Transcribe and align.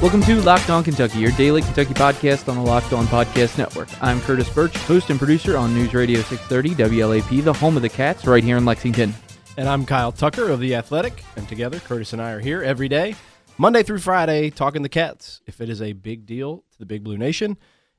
Welcome 0.00 0.22
to 0.22 0.40
Locked 0.42 0.70
On 0.70 0.84
Kentucky, 0.84 1.18
your 1.18 1.32
daily 1.32 1.60
Kentucky 1.60 1.92
podcast 1.92 2.48
on 2.48 2.54
the 2.54 2.62
Locked 2.62 2.92
On 2.92 3.04
Podcast 3.06 3.58
Network. 3.58 3.88
I'm 4.00 4.20
Curtis 4.20 4.48
Birch, 4.48 4.76
host 4.76 5.10
and 5.10 5.18
producer 5.18 5.56
on 5.56 5.74
News 5.74 5.92
Radio 5.92 6.20
630 6.20 6.76
WLAP, 6.76 7.42
the 7.42 7.52
home 7.52 7.74
of 7.74 7.82
the 7.82 7.88
Cats, 7.88 8.24
right 8.24 8.44
here 8.44 8.56
in 8.56 8.64
Lexington. 8.64 9.12
And 9.56 9.68
I'm 9.68 9.84
Kyle 9.84 10.12
Tucker 10.12 10.50
of 10.50 10.60
The 10.60 10.76
Athletic, 10.76 11.24
and 11.34 11.48
together, 11.48 11.80
Curtis 11.80 12.12
and 12.12 12.22
I 12.22 12.30
are 12.30 12.38
here 12.38 12.62
every 12.62 12.88
day, 12.88 13.16
Monday 13.58 13.82
through 13.82 13.98
Friday, 13.98 14.50
talking 14.50 14.82
the 14.82 14.88
Cats. 14.88 15.40
If 15.48 15.60
it 15.60 15.68
is 15.68 15.82
a 15.82 15.94
big 15.94 16.26
deal 16.26 16.58
to 16.70 16.78
the 16.78 16.86
Big 16.86 17.02
Blue 17.02 17.18
Nation, 17.18 17.58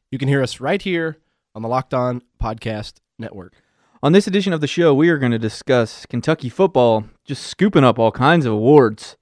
you 0.09 0.17
can 0.17 0.29
hear 0.29 0.41
us 0.41 0.61
right 0.61 0.81
here 0.81 1.17
on 1.53 1.63
the 1.63 1.67
Locked 1.67 1.93
On 1.93 2.21
Podcast 2.41 3.01
Network. 3.17 3.55
On 4.01 4.13
this 4.13 4.25
edition 4.25 4.53
of 4.53 4.61
the 4.61 4.67
show, 4.67 4.93
we 4.93 5.09
are 5.09 5.17
going 5.17 5.33
to 5.33 5.37
discuss 5.37 6.05
Kentucky 6.05 6.47
football 6.47 7.03
just 7.25 7.45
scooping 7.45 7.83
up 7.83 7.99
all 7.99 8.13
kinds 8.13 8.45
of 8.45 8.53
awards. 8.53 9.17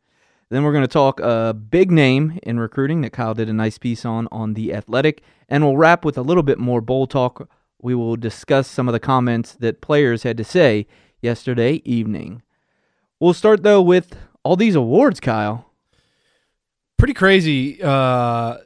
Then 0.49 0.63
we're 0.63 0.71
going 0.71 0.83
to 0.83 0.87
talk 0.87 1.19
a 1.19 1.53
big 1.53 1.91
name 1.91 2.39
in 2.43 2.59
recruiting 2.59 3.01
that 3.01 3.11
Kyle 3.11 3.33
did 3.33 3.49
a 3.49 3.53
nice 3.53 3.77
piece 3.77 4.05
on 4.05 4.27
on 4.31 4.53
the 4.53 4.73
Athletic, 4.73 5.21
and 5.49 5.63
we'll 5.63 5.77
wrap 5.77 6.05
with 6.05 6.17
a 6.17 6.21
little 6.21 6.43
bit 6.43 6.57
more 6.57 6.79
bowl 6.79 7.05
talk. 7.05 7.49
We 7.81 7.93
will 7.93 8.15
discuss 8.15 8.67
some 8.67 8.87
of 8.87 8.93
the 8.93 8.99
comments 8.99 9.53
that 9.53 9.81
players 9.81 10.23
had 10.23 10.37
to 10.37 10.43
say 10.43 10.87
yesterday 11.21 11.81
evening. 11.83 12.43
We'll 13.19 13.33
start 13.33 13.63
though 13.63 13.81
with 13.81 14.15
all 14.43 14.55
these 14.55 14.75
awards, 14.75 15.19
Kyle. 15.19 15.65
Pretty 16.97 17.13
crazy, 17.13 17.81
uh, 17.83 18.57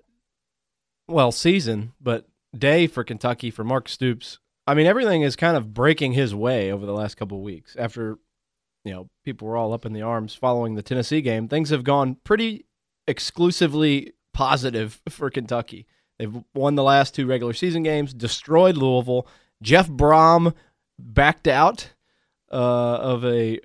well, 1.08 1.32
season, 1.32 1.94
but 2.00 2.28
day 2.58 2.88
for 2.88 3.04
Kentucky 3.04 3.50
for 3.50 3.64
Mark 3.64 3.90
Stoops. 3.90 4.40
I 4.68 4.74
mean, 4.74 4.86
everything 4.86 5.24
is 5.24 5.36
kind 5.36 5.58
of 5.58 5.74
breaking 5.74 6.14
his 6.14 6.36
way 6.36 6.72
over 6.72 6.86
the 6.86 6.94
last 6.94 7.16
couple 7.16 7.42
weeks 7.42 7.76
after 7.78 8.20
you 8.84 8.94
know, 8.94 9.10
people 9.24 9.48
were 9.48 9.58
all 9.58 9.74
up 9.74 9.86
in 9.86 9.94
the 9.94 10.02
arms 10.02 10.34
following 10.34 10.76
the 10.76 10.82
Tennessee 10.82 11.22
game. 11.22 11.48
Things 11.48 11.70
have 11.70 11.84
gone 11.84 12.18
pretty 12.24 12.66
exclusively 13.08 14.14
positive 14.34 15.02
for 15.10 15.30
Kentucky. 15.30 15.88
They've 16.18 16.36
won 16.54 16.76
the 16.76 16.84
last 16.84 17.16
two 17.16 17.26
regular 17.26 17.54
season 17.54 17.84
games, 17.84 18.14
destroyed 18.14 18.78
Louisville. 18.78 19.28
Jeff 19.62 19.88
Brohm 19.90 20.54
backed 21.00 21.48
out 21.48 21.94
uh, 22.52 22.56
of 22.56 23.26
a, 23.26 23.60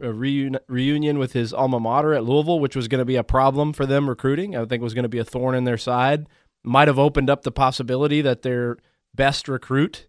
a 0.00 0.06
reun- 0.06 0.60
reunion 0.68 1.18
with 1.18 1.32
his 1.32 1.54
alma 1.54 1.80
mater 1.80 2.12
at 2.12 2.24
Louisville, 2.24 2.60
which 2.60 2.76
was 2.76 2.88
going 2.88 2.98
to 2.98 3.06
be 3.06 3.16
a 3.16 3.24
problem 3.24 3.72
for 3.72 3.86
them 3.86 4.08
recruiting. 4.08 4.56
I 4.56 4.64
think 4.66 4.82
was 4.82 4.94
going 4.94 5.04
to 5.04 5.08
be 5.08 5.18
a 5.18 5.24
thorn 5.24 5.54
in 5.54 5.64
their 5.64 5.78
side. 5.78 6.26
Might 6.62 6.88
have 6.88 6.98
opened 6.98 7.30
up 7.30 7.42
the 7.42 7.50
possibility 7.50 8.20
that 8.20 8.42
their 8.42 8.76
best 9.14 9.48
recruit 9.48 10.06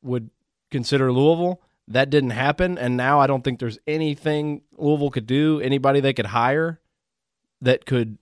would 0.00 0.30
consider 0.70 1.12
Louisville. 1.12 1.60
That 1.88 2.10
didn't 2.10 2.30
happen, 2.30 2.78
and 2.78 2.96
now 2.96 3.20
I 3.20 3.26
don't 3.26 3.42
think 3.42 3.58
there's 3.58 3.78
anything 3.86 4.62
Louisville 4.76 5.10
could 5.10 5.26
do, 5.26 5.60
anybody 5.60 6.00
they 6.00 6.12
could 6.12 6.26
hire 6.26 6.80
that 7.60 7.86
could 7.86 8.18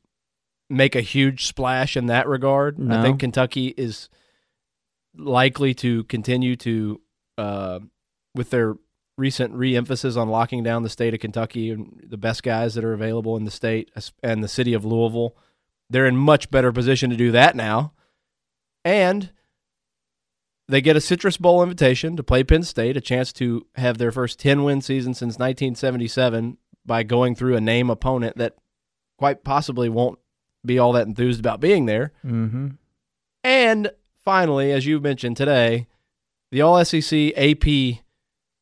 make 0.69 0.95
a 0.95 1.01
huge 1.01 1.47
splash 1.47 1.97
in 1.97 2.07
that 2.07 2.27
regard. 2.27 2.79
No. 2.79 2.99
I 2.99 3.03
think 3.03 3.21
Kentucky 3.21 3.75
is 3.77 4.09
likely 5.15 5.75
to 5.75 6.05
continue 6.05 6.57
to, 6.57 7.01
uh, 7.37 7.81
with 8.35 8.51
their 8.51 8.77
recent 9.19 9.55
re-emphasis 9.55 10.17
on 10.17 10.29
locking 10.29 10.63
down 10.63 10.83
the 10.83 10.89
state 10.89 11.13
of 11.13 11.21
Kentucky 11.21 11.71
and 11.71 12.03
the 12.09 12.17
best 12.17 12.43
guys 12.43 12.75
that 12.75 12.85
are 12.85 12.95
available 12.95 13.37
in 13.37 13.45
the 13.45 13.51
state 13.51 13.91
and 14.23 14.43
the 14.43 14.49
city 14.49 14.73
of 14.73 14.85
Louisville. 14.85 15.37
They're 15.91 16.07
in 16.07 16.17
much 16.17 16.51
better 16.51 16.73
position 16.73 17.11
to 17.11 17.17
do 17.17 17.31
that 17.33 17.57
now. 17.57 17.93
And 18.85 19.31
they 20.71 20.81
get 20.81 20.97
a 20.97 21.01
Citrus 21.01 21.37
Bowl 21.37 21.63
invitation 21.63 22.17
to 22.17 22.23
play 22.23 22.45
Penn 22.45 22.63
State, 22.63 22.97
a 22.97 23.01
chance 23.01 23.33
to 23.35 23.67
have 23.75 23.99
their 23.99 24.13
first 24.13 24.39
10 24.39 24.63
win 24.63 24.81
season 24.81 25.15
since 25.15 25.35
1977 25.39 26.59
by 26.87 27.03
going 27.03 27.35
through 27.35 27.57
a 27.57 27.61
name 27.61 27.91
opponent 27.91 28.37
that 28.37 28.55
quite 29.19 29.45
possibly 29.45 29.89
won't 29.89 30.19
be 30.65 30.79
all 30.79 30.93
that 30.93 31.07
enthused 31.07 31.41
about 31.41 31.61
being 31.61 31.87
there. 31.87 32.13
Mm-hmm. 32.25 32.69
And 33.43 33.91
finally, 34.25 34.73
as 34.73 34.87
you 34.87 35.01
mentioned 35.01 35.37
today, 35.37 35.89
the 36.51 36.63
All 36.63 36.83
SEC 36.85 37.33
AP 37.37 38.01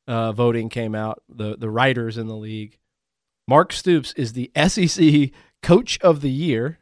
uh, 0.06 0.32
voting 0.32 0.68
came 0.68 0.94
out, 0.94 1.22
the, 1.28 1.56
the 1.56 1.70
writers 1.70 2.16
in 2.16 2.26
the 2.26 2.36
league. 2.36 2.78
Mark 3.46 3.72
Stoops 3.72 4.12
is 4.14 4.32
the 4.32 4.50
SEC 4.66 5.30
Coach 5.62 5.98
of 6.00 6.20
the 6.20 6.30
Year. 6.30 6.78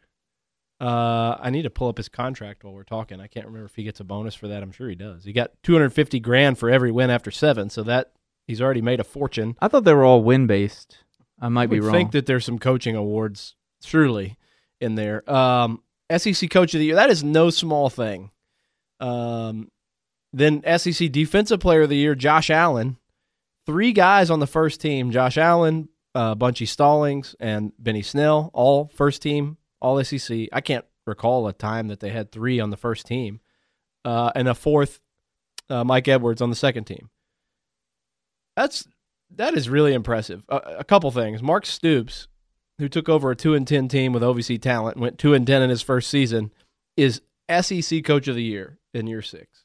Uh, 0.80 1.36
I 1.40 1.50
need 1.50 1.62
to 1.62 1.70
pull 1.70 1.88
up 1.88 1.96
his 1.96 2.08
contract 2.08 2.62
while 2.62 2.74
we're 2.74 2.84
talking. 2.84 3.20
I 3.20 3.28
can't 3.28 3.46
remember 3.46 3.64
if 3.66 3.74
he 3.76 3.82
gets 3.82 4.00
a 4.00 4.04
bonus 4.04 4.34
for 4.34 4.48
that. 4.48 4.62
I'm 4.62 4.72
sure 4.72 4.88
he 4.88 4.94
does. 4.94 5.24
He 5.24 5.32
got 5.32 5.52
250 5.62 6.20
grand 6.20 6.58
for 6.58 6.68
every 6.68 6.92
win 6.92 7.08
after 7.08 7.30
seven, 7.30 7.70
so 7.70 7.82
that 7.84 8.12
he's 8.46 8.60
already 8.60 8.82
made 8.82 9.00
a 9.00 9.04
fortune. 9.04 9.56
I 9.60 9.68
thought 9.68 9.84
they 9.84 9.94
were 9.94 10.04
all 10.04 10.22
win 10.22 10.46
based. 10.46 10.98
I 11.40 11.48
might 11.48 11.64
I 11.64 11.66
be 11.66 11.80
wrong. 11.80 11.92
think 11.92 12.12
that 12.12 12.26
there's 12.26 12.44
some 12.44 12.58
coaching 12.58 12.94
awards 12.94 13.54
surely 13.82 14.36
in 14.80 14.96
there. 14.96 15.28
Um, 15.30 15.82
SEC 16.14 16.50
Coach 16.50 16.74
of 16.74 16.80
the 16.80 16.86
Year 16.86 16.94
that 16.94 17.10
is 17.10 17.24
no 17.24 17.50
small 17.50 17.88
thing. 17.88 18.30
Um, 19.00 19.70
then 20.32 20.62
SEC 20.78 21.10
Defensive 21.10 21.60
Player 21.60 21.82
of 21.82 21.88
the 21.88 21.96
Year 21.96 22.14
Josh 22.14 22.50
Allen. 22.50 22.98
Three 23.64 23.92
guys 23.92 24.30
on 24.30 24.40
the 24.40 24.46
first 24.46 24.80
team: 24.80 25.10
Josh 25.10 25.38
Allen, 25.38 25.88
uh, 26.14 26.34
Bunchy 26.34 26.66
Stallings, 26.66 27.34
and 27.40 27.72
Benny 27.78 28.02
Snell, 28.02 28.50
all 28.52 28.90
first 28.94 29.22
team 29.22 29.56
All 29.80 30.02
SEC. 30.02 30.48
I 30.52 30.60
can't 30.60 30.84
recall 31.06 31.46
a 31.46 31.52
time 31.52 31.88
that 31.88 32.00
they 32.00 32.10
had 32.10 32.32
three 32.32 32.60
on 32.60 32.70
the 32.70 32.76
first 32.76 33.06
team, 33.06 33.40
uh, 34.04 34.32
and 34.34 34.48
a 34.48 34.54
fourth, 34.54 35.00
uh, 35.70 35.84
Mike 35.84 36.08
Edwards 36.08 36.42
on 36.42 36.50
the 36.50 36.56
second 36.56 36.84
team. 36.84 37.10
That's 38.56 38.88
that 39.36 39.54
is 39.54 39.68
really 39.68 39.92
impressive. 39.92 40.44
A 40.48 40.84
couple 40.84 41.10
things. 41.10 41.42
Mark 41.42 41.66
Stoops, 41.66 42.28
who 42.78 42.88
took 42.88 43.08
over 43.08 43.30
a 43.30 43.36
two 43.36 43.54
and 43.54 43.66
ten 43.66 43.88
team 43.88 44.12
with 44.12 44.22
OVC 44.22 44.60
talent, 44.60 44.98
went 44.98 45.18
two 45.18 45.34
and 45.34 45.46
ten 45.46 45.62
in 45.62 45.70
his 45.70 45.82
first 45.82 46.08
season, 46.08 46.52
is 46.96 47.20
SEC 47.50 48.04
Coach 48.04 48.28
of 48.28 48.36
the 48.36 48.42
Year 48.42 48.78
in 48.94 49.06
year 49.06 49.22
six. 49.22 49.64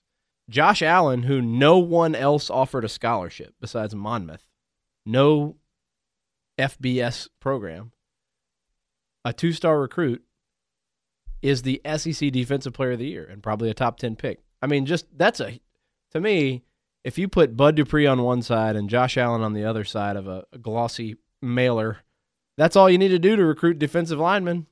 Josh 0.50 0.82
Allen, 0.82 1.24
who 1.24 1.42
no 1.42 1.78
one 1.78 2.14
else 2.14 2.50
offered 2.50 2.84
a 2.84 2.90
scholarship 2.90 3.54
besides 3.62 3.96
Monmouth, 3.96 4.46
no 5.06 5.56
FBS 6.60 7.30
program, 7.40 7.94
a 9.26 9.34
two 9.34 9.52
star 9.54 9.80
recruit, 9.80 10.24
is 11.42 11.64
the 11.64 11.82
SEC 11.98 12.32
Defensive 12.32 12.74
Player 12.74 12.92
of 12.92 13.00
the 13.00 13.08
Year 13.08 13.26
and 13.30 13.42
probably 13.42 13.70
a 13.70 13.74
top 13.74 13.98
10 13.98 14.16
pick. 14.16 14.40
I 14.62 14.68
mean, 14.68 14.86
just 14.86 15.06
that's 15.18 15.40
a, 15.40 15.60
to 16.12 16.20
me, 16.20 16.64
if 17.04 17.18
you 17.18 17.28
put 17.28 17.58
Bud 17.58 17.76
Dupree 17.76 18.06
on 18.06 18.22
one 18.22 18.42
side 18.44 18.76
and 18.76 18.90
Josh 18.90 19.18
Allen 19.18 19.42
on 19.42 19.54
the 19.54 19.66
other 19.66 19.84
side 19.84 20.16
of 20.18 20.28
a, 20.28 20.46
a 20.54 20.58
glossy 20.60 21.16
mailer, 21.42 21.98
that's 22.58 22.76
all 22.76 22.90
you 22.90 23.00
need 23.00 23.08
to 23.10 23.18
do 23.20 23.36
to 23.36 23.44
recruit 23.44 23.80
defensive 23.80 24.20
linemen 24.20 24.68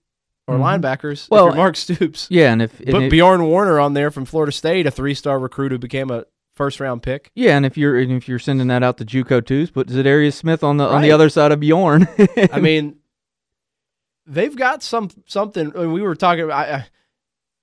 or 0.48 0.58
Mhm. 0.58 0.81
linebackers. 0.81 1.28
Well, 1.31 1.48
if 1.48 1.52
you're 1.54 1.58
Mark 1.58 1.76
Stoops. 1.76 2.28
yeah, 2.30 2.52
and 2.52 2.62
if, 2.62 2.80
and 2.81 2.92
Put 2.92 3.04
if- 3.04 3.12
Bjoern 3.14 3.50
Werner 3.50 3.80
on 3.80 3.94
there 3.96 4.12
from 4.12 4.26
Florida 4.26 4.52
State, 4.52 4.86
a 4.86 4.92
three 4.92 5.16
star 5.16 5.40
recruit 5.40 5.72
who 5.72 5.80
became 5.80 6.12
a 6.12 6.26
first 6.54 6.80
round 6.80 7.02
pick. 7.02 7.31
yeah, 7.34 7.58
and 7.58 7.66
if 7.66 7.78
you're 7.78 7.98
and 7.98 8.12
if 8.12 8.28
you're 8.30 8.38
sending 8.38 8.68
that 8.68 8.84
out 8.84 8.98
to 9.00 9.06
JUCO 9.06 9.44
twos, 9.44 9.72
put 9.72 9.88
Za'Darius 9.88 10.34
Smith 10.34 10.64
on 10.64 10.78
the 10.78 10.86
on 10.86 11.02
the 11.02 11.12
other 11.12 11.30
side 11.30 11.52
of 11.52 11.60
Bjorn. 11.62 12.08
I 12.54 12.60
mean, 12.60 12.98
they've 14.30 14.56
got 14.56 14.84
some 14.84 15.10
something. 15.26 15.72
I 15.76 15.82
mean, 15.82 15.92
we 15.92 16.02
were 16.02 16.16
talking 16.16 16.46
about. 16.46 16.70
I, 16.70 16.88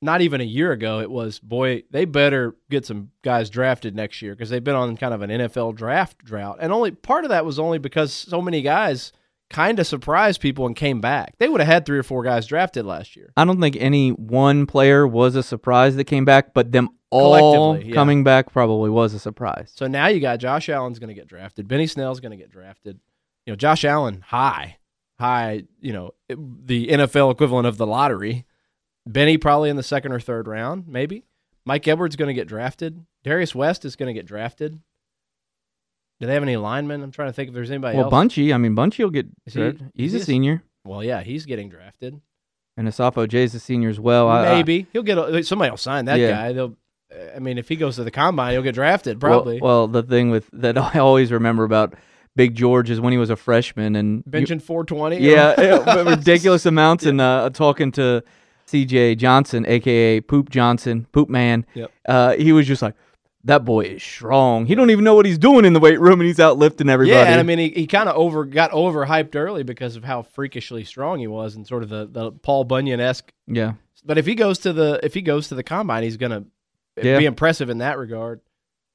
not 0.03 0.21
even 0.21 0.43
a 0.43 0.45
year 0.45 0.73
ago, 0.73 1.01
it 1.01 1.11
was 1.11 1.39
boy, 1.39 1.83
they 1.91 2.05
better 2.05 2.55
get 2.69 2.85
some 2.85 3.11
guys 3.23 3.49
drafted 3.49 3.97
next 3.97 4.21
year 4.21 4.35
because 4.35 4.51
they've 4.51 4.63
been 4.63 4.75
on 4.75 4.97
kind 4.97 5.15
of 5.15 5.23
an 5.23 5.31
NFL 5.31 5.75
draft 5.75 6.23
drought, 6.23 6.59
and 6.61 6.73
only 6.73 6.91
part 6.91 7.25
of 7.25 7.31
that 7.31 7.47
was 7.47 7.59
only 7.59 7.79
because 7.79 8.13
so 8.13 8.43
many 8.43 8.61
guys 8.61 9.13
kind 9.49 9.79
of 9.79 9.87
surprised 9.87 10.41
people 10.41 10.67
and 10.67 10.77
came 10.77 11.01
back. 11.01 11.35
They 11.39 11.49
would 11.49 11.61
have 11.61 11.69
had 11.69 11.87
three 11.87 11.99
or 11.99 12.03
four 12.03 12.23
guys 12.23 12.47
drafted 12.47 12.85
last 12.85 13.17
year. 13.17 13.33
I 13.37 13.45
don't 13.45 13.61
think 13.61 13.77
any 13.77 14.11
one 14.11 14.67
player 14.67 15.07
was 15.07 15.37
a 15.37 15.43
surprise 15.43 15.97
that 15.97 16.05
came 16.05 16.25
back, 16.25 16.53
but 16.53 16.73
them 16.73 16.91
all 17.11 17.79
yeah. 17.79 17.95
coming 17.95 18.25
back 18.25 18.53
probably 18.53 18.91
was 18.91 19.15
a 19.15 19.19
surprise. 19.19 19.73
So 19.75 19.87
now 19.87 20.09
you 20.09 20.21
got 20.21 20.39
Josh 20.39 20.69
Allen's 20.69 20.99
going 20.99 21.09
to 21.09 21.15
get 21.15 21.29
drafted. 21.29 21.69
Benny 21.69 21.87
Snell's 21.87 22.21
going 22.21 22.33
to 22.33 22.37
get 22.37 22.51
drafted. 22.51 22.99
You 23.47 23.53
know, 23.53 23.57
Josh 23.57 23.85
Allen 23.85 24.23
high, 24.27 24.79
high. 25.19 25.65
You 25.81 25.93
know, 25.93 26.11
the 26.29 26.89
NFL 26.89 27.31
equivalent 27.33 27.67
of 27.67 27.77
the 27.77 27.87
lottery. 27.87 28.45
Benny 29.07 29.39
probably 29.39 29.71
in 29.71 29.77
the 29.77 29.83
second 29.85 30.13
or 30.13 30.21
third 30.21 30.49
round, 30.49 30.89
maybe. 30.89 31.25
Mike 31.65 31.87
Edwards 31.87 32.17
going 32.17 32.29
to 32.29 32.35
get 32.35 32.49
drafted. 32.49 33.05
Darius 33.25 33.55
West 33.55 33.85
is 33.85 33.95
going 33.97 34.09
to 34.09 34.13
get 34.19 34.27
drafted. 34.27 34.81
Do 36.21 36.27
they 36.27 36.35
have 36.35 36.43
any 36.43 36.57
linemen? 36.57 37.03
I'm 37.03 37.11
trying 37.11 37.29
to 37.29 37.33
think 37.33 37.49
if 37.49 37.55
there's 37.55 37.71
anybody 37.71 37.97
well, 37.97 38.07
else. 38.07 38.11
Bunchy, 38.13 38.53
I 38.53 38.57
mean 38.59 38.75
Bunchy 38.75 39.03
will 39.05 39.11
get 39.11 39.27
he- 39.45 39.51
drafted. 39.53 39.93
He's 39.95 40.15
a 40.15 40.21
senior, 40.21 40.63
well, 40.85 41.05
yeah, 41.05 41.23
he's 41.23 41.45
getting 41.47 41.69
drafted. 41.69 42.21
and 42.77 42.89
Asafo-Adjei's 42.89 43.55
a 43.55 43.61
senior 43.61 43.89
as 43.91 44.01
well. 44.01 44.29
I- 44.29 44.47
I- 44.47 44.55
maybe 44.55 44.87
he'll 44.93 45.03
get. 45.03 45.19
A, 45.19 45.43
somebody 45.45 45.71
will 45.71 45.77
sign 45.77 46.07
that 46.07 46.19
Yeah. 46.19 46.31
guy. 46.31 46.53
They'll. 46.53 46.77
I 47.35 47.39
mean, 47.39 47.59
if 47.59 47.69
he 47.69 47.77
goes 47.77 47.97
to 47.97 48.05
the 48.05 48.11
combine, 48.11 48.53
he'll 48.53 48.63
get 48.63 48.75
drafted 48.75 49.23
Well- 49.23 49.33
probably. 49.33 49.61
Well, 49.61 49.87
the 49.89 50.03
thing 50.03 50.31
with 50.31 50.49
that 50.53 50.77
I 50.95 50.99
always 50.99 51.31
remember 51.31 51.65
about 51.65 51.95
Big 52.37 52.55
George 52.55 52.91
is 52.91 53.01
when 53.01 53.13
he 53.13 53.19
was 53.19 53.31
a 53.31 53.37
freshman 53.37 53.97
and 53.97 54.23
Benching 54.25 54.63
420. 54.63 55.19
yeah, 55.19 55.55
yeah, 55.61 56.03
ridiculous 56.09 56.67
amounts. 56.67 57.05
And 57.07 57.21
uh, 57.21 57.51
talking 57.53 57.91
to 57.93 58.23
C.J. 58.67 59.15
Johnson, 59.17 59.65
aka 59.67 60.21
Poop 60.21 60.51
Johnson, 60.51 61.07
Poop 61.13 61.29
Man, 61.29 61.65
Yep. 61.75 61.91
uh, 62.09 62.33
he 62.35 62.53
was 62.53 62.67
just 62.67 62.83
like, 62.83 62.95
that 63.45 63.65
boy 63.65 63.83
is 63.83 64.03
strong. 64.03 64.67
He 64.67 64.75
don't 64.75 64.91
even 64.91 65.05
know 65.05 65.15
what 65.15 65.25
he's 65.25 65.39
doing 65.39 65.65
in 65.65 65.73
the 65.73 65.79
weight 65.81 66.01
room, 66.01 66.21
and 66.21 66.27
he's 66.27 66.41
out 66.41 66.59
lifting 66.59 66.89
everybody. 66.89 67.17
Yeah, 67.17 67.31
and 67.31 67.39
I 67.41 67.45
mean, 67.45 67.59
he, 67.59 67.69
he 67.71 67.87
kind 67.87 68.09
of 68.09 68.17
over 68.17 68.45
got 68.45 68.73
overhyped 68.73 69.37
early 69.37 69.63
because 69.63 69.95
of 69.95 70.03
how 70.05 70.23
freakishly 70.23 70.83
strong 70.85 71.21
he 71.21 71.29
was, 71.29 71.55
and 71.55 71.65
sort 71.67 71.85
of 71.85 71.89
the, 71.89 72.07
the 72.11 72.33
Paul 72.33 72.65
Bunyan 72.65 72.99
esque. 73.01 73.33
yeah, 73.47 73.75
But 74.05 74.19
if 74.19 74.27
he 74.27 74.35
goes 74.35 74.59
to 74.61 74.73
the 74.73 74.99
if 75.05 75.15
he 75.15 75.23
goes 75.23 75.47
to 75.49 75.55
the 75.55 75.63
combine, 75.63 76.03
he's 76.03 76.17
gonna 76.17 76.45
Yeah. 77.01 77.19
be 77.19 77.25
impressive 77.25 77.71
in 77.71 77.79
that 77.79 77.99
regard. 77.99 78.41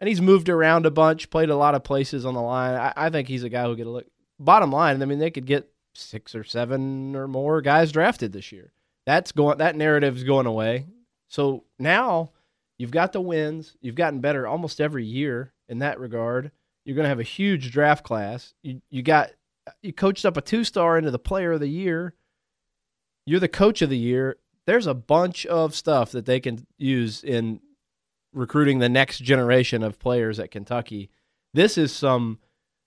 And 0.02 0.08
he's 0.08 0.20
moved 0.20 0.50
around 0.50 0.86
a 0.86 0.92
bunch, 0.92 1.30
played 1.30 1.52
a 1.52 1.56
lot 1.56 1.76
of 1.76 1.84
places 1.84 2.26
on 2.26 2.34
the 2.34 2.42
line. 2.42 2.74
I, 2.74 2.92
I 2.98 3.10
think 3.12 3.28
he's 3.28 3.44
a 3.44 3.50
guy 3.50 3.64
who 3.64 3.74
a 3.74 3.86
look. 3.86 4.08
Bottom 4.40 4.72
line, 4.72 5.00
I 5.02 5.06
mean, 5.06 5.20
they 5.20 5.30
could 5.30 5.46
get 5.46 5.72
six 5.94 6.34
or 6.34 6.44
seven 6.44 7.16
or 7.16 7.28
more 7.28 7.62
guys 7.62 7.92
drafted 7.92 8.34
this 8.34 8.52
year. 8.52 8.74
That's 9.06 9.32
going. 9.32 9.60
That 9.60 9.76
narrative's 9.76 10.24
going 10.24 10.48
away. 10.48 10.88
So 11.28 11.64
now 11.80 12.32
you've 12.78 12.92
got 12.92 13.14
the 13.14 13.22
wins. 13.22 13.78
You've 13.80 13.96
gotten 13.96 14.20
better 14.20 14.48
almost 14.48 14.82
every 14.82 15.06
year 15.06 15.54
in 15.70 15.80
that 15.80 16.00
regard. 16.00 16.52
You're 16.84 16.96
going 16.96 17.06
to 17.06 17.10
have 17.10 17.20
a 17.20 17.24
huge 17.24 17.72
draft 17.72 18.04
class. 18.04 18.54
You 18.64 18.82
you 18.90 19.04
got 19.04 19.32
you 19.84 19.94
coached 19.94 20.26
up 20.26 20.36
a 20.36 20.42
two 20.42 20.64
star 20.64 20.98
into 20.98 21.12
the 21.12 21.20
player 21.20 21.52
of 21.52 21.60
the 21.60 21.68
year. 21.68 22.16
You're 23.28 23.40
the 23.40 23.48
coach 23.48 23.82
of 23.82 23.90
the 23.90 23.98
year. 23.98 24.38
There's 24.66 24.88
a 24.88 24.94
bunch 24.94 25.46
of 25.46 25.76
stuff 25.76 26.12
that 26.12 26.26
they 26.26 26.40
can 26.40 26.66
use 26.78 27.24
in 27.24 27.60
recruiting 28.34 28.80
the 28.80 28.90
next 28.90 29.20
generation 29.20 29.84
of 29.84 30.00
players 30.00 30.40
at 30.40 30.52
Kentucky. 30.52 31.10
This 31.54 31.78
is 31.78 31.92
some 31.92 32.40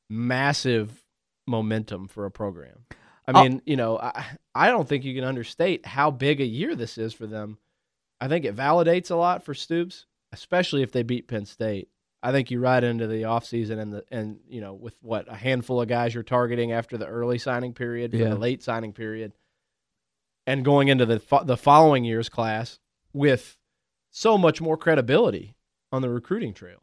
massive 0.09 1.05
momentum 1.47 2.09
for 2.09 2.25
a 2.27 2.31
program. 2.31 2.87
I 3.27 3.33
Oh. 3.33 3.43
mean, 3.43 3.63
you 3.67 3.77
know, 3.77 3.99
I, 3.99 4.25
I 4.55 4.69
don't 4.69 4.89
think 4.89 5.05
you 5.05 5.15
can 5.15 5.25
understate 5.25 5.87
how 5.87 6.11
big 6.11 6.41
a 6.41 6.47
year 6.47 6.75
this 6.75 6.99
is 6.99 7.13
for 7.15 7.27
them. 7.27 7.59
I 8.21 8.29
think 8.29 8.45
it 8.45 8.57
validates 8.57 9.11
a 9.11 9.15
lot 9.17 9.43
for 9.45 9.55
Stoops, 9.55 10.07
especially 10.33 10.83
if 10.83 10.93
they 10.93 11.03
beat 11.03 11.29
Penn 11.29 11.47
State. 11.47 11.89
I 12.23 12.33
think 12.33 12.51
you 12.51 12.59
ride 12.61 12.85
into 12.85 13.07
the 13.07 13.23
offseason 13.23 13.79
and 13.79 13.93
the 13.93 14.05
and 14.11 14.39
you 14.49 14.63
know 14.63 14.73
with 14.73 14.97
what 15.03 15.31
a 15.31 15.35
handful 15.37 15.83
of 15.83 15.89
guys 15.89 16.15
you're 16.15 16.23
targeting 16.23 16.73
after 16.73 16.97
the 16.97 17.07
early 17.07 17.37
signing 17.37 17.75
period, 17.75 18.13
for 18.13 18.17
Yeah. 18.17 18.31
the 18.31 18.37
late 18.37 18.63
signing 18.63 18.95
period, 18.95 19.33
and 20.47 20.65
going 20.65 20.89
into 20.89 21.05
the 21.05 21.21
fo- 21.21 21.45
the 21.45 21.59
following 21.59 22.03
year's 22.05 22.31
class 22.31 22.79
with 23.13 23.59
so 24.15 24.39
much 24.39 24.61
more 24.61 24.77
credibility 24.77 25.57
on 25.91 26.01
the 26.01 26.09
recruiting 26.09 26.55
trail. 26.55 26.83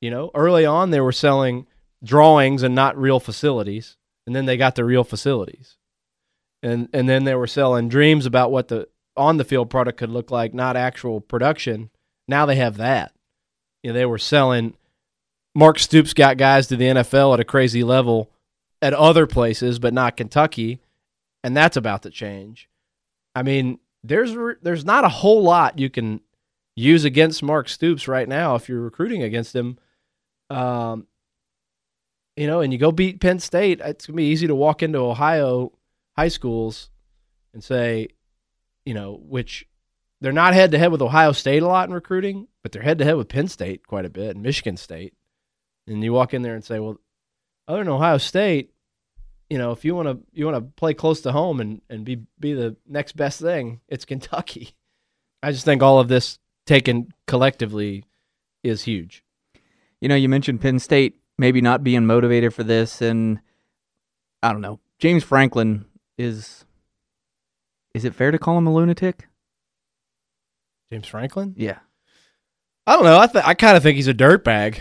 You 0.00 0.10
know, 0.10 0.30
early 0.34 0.66
on 0.66 0.90
they 0.90 1.00
were 1.00 1.12
selling 1.12 1.66
drawings 2.02 2.62
and 2.62 2.74
not 2.74 2.98
real 2.98 3.20
facilities, 3.20 3.96
and 4.26 4.34
then 4.34 4.44
they 4.44 4.56
got 4.56 4.74
the 4.74 4.84
real 4.84 5.04
facilities. 5.04 5.76
And 6.62 6.88
and 6.92 7.08
then 7.08 7.24
they 7.24 7.34
were 7.34 7.46
selling 7.46 7.88
dreams 7.88 8.26
about 8.26 8.50
what 8.50 8.68
the 8.68 8.88
on 9.16 9.36
the 9.36 9.44
field 9.44 9.70
product 9.70 9.98
could 9.98 10.10
look 10.10 10.30
like, 10.30 10.52
not 10.52 10.76
actual 10.76 11.20
production. 11.20 11.90
Now 12.26 12.46
they 12.46 12.56
have 12.56 12.78
that. 12.78 13.12
You 13.82 13.92
know, 13.92 13.98
they 13.98 14.06
were 14.06 14.18
selling 14.18 14.74
Mark 15.54 15.78
Stoops 15.78 16.14
got 16.14 16.36
guys 16.36 16.66
to 16.66 16.76
the 16.76 16.86
NFL 16.86 17.34
at 17.34 17.40
a 17.40 17.44
crazy 17.44 17.84
level 17.84 18.28
at 18.82 18.92
other 18.92 19.26
places, 19.26 19.78
but 19.78 19.94
not 19.94 20.16
Kentucky, 20.16 20.80
and 21.44 21.56
that's 21.56 21.76
about 21.76 22.02
to 22.02 22.10
change. 22.10 22.68
I 23.36 23.42
mean, 23.42 23.78
there's 24.04 24.36
there's 24.62 24.84
not 24.84 25.04
a 25.04 25.08
whole 25.08 25.42
lot 25.42 25.78
you 25.78 25.88
can 25.90 26.20
use 26.76 27.04
against 27.04 27.42
Mark 27.42 27.68
Stoops 27.68 28.06
right 28.06 28.28
now 28.28 28.54
if 28.54 28.68
you're 28.68 28.80
recruiting 28.80 29.22
against 29.22 29.56
him. 29.56 29.78
Um, 30.50 31.06
you 32.36 32.46
know, 32.46 32.60
and 32.60 32.72
you 32.72 32.78
go 32.78 32.92
beat 32.92 33.20
Penn 33.20 33.38
State, 33.38 33.80
it's 33.80 34.06
gonna 34.06 34.16
be 34.16 34.24
easy 34.24 34.46
to 34.46 34.54
walk 34.54 34.82
into 34.82 34.98
Ohio 34.98 35.72
high 36.16 36.28
schools 36.28 36.90
and 37.54 37.64
say, 37.64 38.08
you 38.84 38.92
know, 38.92 39.18
which 39.22 39.66
they're 40.20 40.32
not 40.32 40.54
head 40.54 40.72
to 40.72 40.78
head 40.78 40.92
with 40.92 41.02
Ohio 41.02 41.32
State 41.32 41.62
a 41.62 41.66
lot 41.66 41.88
in 41.88 41.94
recruiting, 41.94 42.48
but 42.62 42.72
they're 42.72 42.82
head 42.82 42.98
to 42.98 43.04
head 43.04 43.16
with 43.16 43.28
Penn 43.28 43.48
State 43.48 43.86
quite 43.86 44.04
a 44.04 44.10
bit 44.10 44.34
and 44.34 44.42
Michigan 44.42 44.76
State. 44.76 45.14
And 45.86 46.02
you 46.02 46.12
walk 46.12 46.34
in 46.34 46.42
there 46.42 46.54
and 46.54 46.64
say, 46.64 46.78
well, 46.78 46.98
other 47.68 47.78
than 47.78 47.88
Ohio 47.88 48.18
State, 48.18 48.73
you 49.50 49.58
know, 49.58 49.72
if 49.72 49.84
you 49.84 49.94
want 49.94 50.08
to 50.08 50.18
you 50.32 50.46
want 50.46 50.56
to 50.56 50.72
play 50.76 50.94
close 50.94 51.20
to 51.22 51.32
home 51.32 51.60
and 51.60 51.80
and 51.88 52.04
be 52.04 52.22
be 52.40 52.52
the 52.54 52.76
next 52.86 53.16
best 53.16 53.40
thing, 53.40 53.80
it's 53.88 54.04
Kentucky. 54.04 54.74
I 55.42 55.52
just 55.52 55.64
think 55.64 55.82
all 55.82 55.98
of 55.98 56.08
this 56.08 56.38
taken 56.66 57.12
collectively 57.26 58.04
is 58.62 58.82
huge. 58.82 59.22
you 60.00 60.08
know, 60.08 60.14
you 60.14 60.28
mentioned 60.28 60.60
Penn 60.60 60.78
State 60.78 61.20
maybe 61.38 61.60
not 61.60 61.84
being 61.84 62.06
motivated 62.06 62.54
for 62.54 62.62
this, 62.64 63.02
and 63.02 63.40
I 64.42 64.52
don't 64.52 64.62
know. 64.62 64.80
James 64.98 65.24
Franklin 65.24 65.84
is. 66.16 66.64
Is 67.94 68.04
it 68.04 68.14
fair 68.14 68.30
to 68.32 68.38
call 68.38 68.58
him 68.58 68.66
a 68.66 68.74
lunatic? 68.74 69.28
James 70.90 71.06
Franklin? 71.06 71.54
Yeah. 71.56 71.78
I 72.86 72.96
don't 72.96 73.04
know. 73.04 73.18
I 73.18 73.26
th- 73.26 73.44
I 73.44 73.54
kind 73.54 73.76
of 73.76 73.82
think 73.82 73.96
he's 73.96 74.08
a 74.08 74.14
dirtbag. 74.14 74.78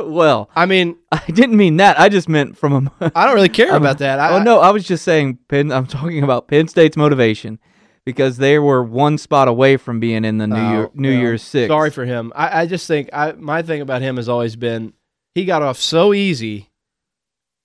Well, 0.00 0.50
I 0.56 0.66
mean, 0.66 0.96
I 1.12 1.22
didn't 1.26 1.56
mean 1.56 1.76
that. 1.78 1.98
I 1.98 2.08
just 2.08 2.28
meant 2.28 2.56
from 2.58 2.90
a. 3.00 3.12
I 3.14 3.26
don't 3.26 3.34
really 3.34 3.48
care 3.48 3.68
I'm- 3.72 3.82
about 3.82 3.98
that. 3.98 4.18
I, 4.18 4.30
oh 4.36 4.42
no, 4.42 4.60
I 4.60 4.70
was 4.70 4.84
just 4.86 5.04
saying 5.04 5.38
Penn. 5.48 5.70
I'm 5.72 5.86
talking 5.86 6.22
about 6.22 6.48
Penn 6.48 6.68
State's 6.68 6.96
motivation 6.96 7.58
because 8.04 8.36
they 8.38 8.58
were 8.58 8.82
one 8.82 9.16
spot 9.18 9.48
away 9.48 9.76
from 9.76 10.00
being 10.00 10.24
in 10.24 10.38
the 10.38 10.46
New 10.46 10.56
Oh, 10.56 10.70
Year 10.72 10.90
New 10.94 11.10
Year's 11.12 11.42
Six. 11.42 11.68
Sorry 11.68 11.90
for 11.90 12.04
him. 12.04 12.32
I, 12.34 12.62
I 12.62 12.66
just 12.66 12.86
think 12.86 13.08
I 13.12 13.32
my 13.32 13.62
thing 13.62 13.80
about 13.80 14.02
him 14.02 14.16
has 14.16 14.28
always 14.28 14.56
been 14.56 14.92
he 15.34 15.44
got 15.44 15.62
off 15.62 15.78
so 15.78 16.12
easy 16.12 16.70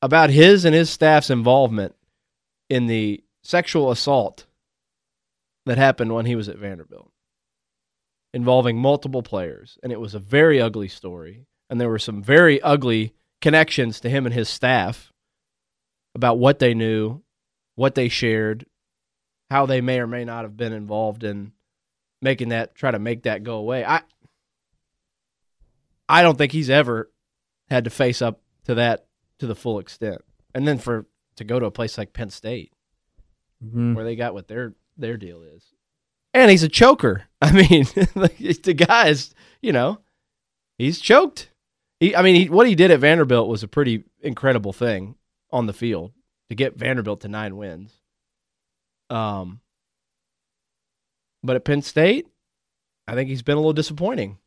about 0.01 0.29
his 0.29 0.63
and 0.65 0.73
his 0.73 0.89
staff's 0.89 1.29
involvement 1.29 1.93
in 2.69 2.87
the 2.87 3.21
sexual 3.43 3.91
assault 3.91 4.45
that 5.65 5.77
happened 5.77 6.13
when 6.15 6.25
he 6.25 6.35
was 6.35 6.47
at 6.47 6.57
Vanderbilt, 6.57 7.11
involving 8.33 8.77
multiple 8.77 9.21
players, 9.23 9.77
and 9.83 9.91
it 9.91 9.99
was 9.99 10.15
a 10.15 10.19
very 10.19 10.61
ugly 10.61 10.87
story, 10.87 11.45
and 11.69 11.79
there 11.79 11.89
were 11.89 11.99
some 11.99 12.21
very 12.23 12.61
ugly 12.61 13.13
connections 13.41 13.99
to 14.01 14.09
him 14.09 14.25
and 14.25 14.33
his 14.33 14.49
staff 14.49 15.11
about 16.15 16.37
what 16.39 16.59
they 16.59 16.73
knew, 16.73 17.21
what 17.75 17.95
they 17.95 18.09
shared, 18.09 18.65
how 19.49 19.65
they 19.65 19.81
may 19.81 19.99
or 19.99 20.07
may 20.07 20.25
not 20.25 20.43
have 20.43 20.57
been 20.57 20.73
involved 20.73 21.23
in 21.23 21.51
making 22.21 22.49
that 22.49 22.75
try 22.75 22.91
to 22.91 22.99
make 22.99 23.23
that 23.23 23.43
go 23.43 23.55
away. 23.57 23.85
I 23.85 24.01
I 26.07 26.21
don't 26.21 26.37
think 26.37 26.51
he's 26.51 26.69
ever 26.69 27.11
had 27.69 27.83
to 27.83 27.89
face 27.89 28.21
up 28.21 28.41
to 28.65 28.75
that 28.75 29.05
to 29.39 29.47
the 29.47 29.55
full 29.55 29.79
extent. 29.79 30.21
And 30.53 30.67
then 30.67 30.77
for 30.79 31.05
to 31.35 31.43
go 31.43 31.59
to 31.59 31.65
a 31.67 31.71
place 31.71 31.97
like 31.97 32.13
Penn 32.13 32.29
State 32.29 32.73
Mhm. 33.63 33.93
where 33.95 34.03
they 34.05 34.15
got 34.15 34.33
what 34.33 34.47
their 34.47 34.73
their 34.97 35.17
deal 35.17 35.43
is. 35.43 35.63
And 36.33 36.49
he's 36.51 36.63
a 36.63 36.69
choker. 36.69 37.23
I 37.41 37.51
mean, 37.51 37.83
the 37.93 38.75
guy 38.87 39.07
is, 39.09 39.33
you 39.61 39.71
know, 39.71 39.99
he's 40.77 40.99
choked. 40.99 41.49
He, 41.99 42.15
I 42.15 42.21
mean, 42.21 42.35
he, 42.35 42.49
what 42.49 42.67
he 42.67 42.75
did 42.75 42.91
at 42.91 42.99
Vanderbilt 42.99 43.49
was 43.49 43.63
a 43.63 43.67
pretty 43.67 44.03
incredible 44.21 44.73
thing 44.73 45.15
on 45.51 45.65
the 45.65 45.73
field 45.73 46.11
to 46.49 46.55
get 46.55 46.77
Vanderbilt 46.77 47.21
to 47.21 47.27
nine 47.27 47.57
wins. 47.57 47.93
Um, 49.09 49.59
but 51.43 51.55
at 51.55 51.65
Penn 51.65 51.81
State, 51.81 52.27
I 53.07 53.15
think 53.15 53.29
he's 53.29 53.41
been 53.41 53.57
a 53.57 53.59
little 53.59 53.73
disappointing. 53.73 54.37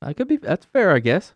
That 0.00 0.16
could 0.16 0.28
be. 0.28 0.36
That's 0.36 0.64
fair, 0.66 0.92
I 0.92 1.00
guess. 1.00 1.34